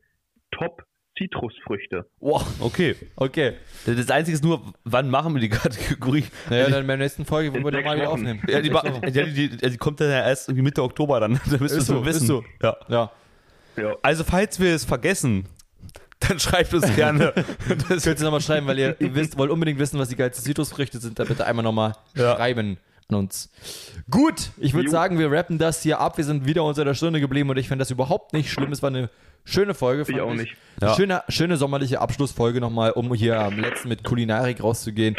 [0.51, 2.05] Top-Zitrusfrüchte.
[2.19, 2.45] Wow.
[2.59, 2.95] Okay.
[3.15, 3.53] Okay.
[3.85, 6.25] Das das Einzige ist nur, wann machen wir die Kategorie?
[6.49, 8.41] Naja, dann in der nächsten Folge, wo wir sechs nochmal wieder aufnehmen.
[8.47, 8.69] Ja, die,
[9.33, 11.39] die, die, die kommt dann ja erst irgendwie Mitte Oktober dann.
[11.49, 12.21] Da müssen wir so wissen.
[12.23, 12.43] ist so.
[12.61, 12.75] Ja.
[12.89, 13.11] Ja.
[13.77, 13.95] Ja.
[14.01, 15.45] Also, falls wir es vergessen,
[16.19, 17.33] dann schreibt uns gerne.
[17.89, 20.43] Das könnt ihr nochmal schreiben, weil ihr, ihr wisst, wollt unbedingt wissen, was die geilsten
[20.43, 21.19] Zitrusfrüchte sind.
[21.19, 22.35] Da bitte einmal nochmal Ja.
[22.35, 22.77] schreiben
[23.09, 23.49] an uns.
[24.09, 26.17] Gut, ich würde sagen, wir rappen das hier ab.
[26.17, 28.71] Wir sind wieder unter der Stunde geblieben und ich finde das überhaupt nicht schlimm.
[28.71, 29.09] Es war eine
[29.45, 30.03] schöne Folge.
[30.11, 30.55] Ich auch nicht.
[30.81, 30.93] Ja.
[30.95, 35.15] Schöne, schöne sommerliche Abschlussfolge nochmal, um hier am letzten mit Kulinarik rauszugehen.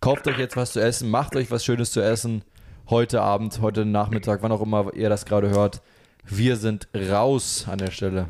[0.00, 2.42] Kauft euch jetzt was zu essen, macht euch was Schönes zu essen.
[2.90, 5.80] Heute Abend, heute Nachmittag, wann auch immer ihr das gerade hört.
[6.26, 8.28] Wir sind raus an der Stelle.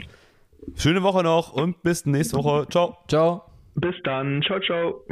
[0.77, 2.67] Schöne Woche noch und bis nächste Woche.
[2.69, 2.97] Ciao.
[3.09, 3.43] Ciao.
[3.75, 4.43] Bis dann.
[4.47, 5.05] Ciao, ciao.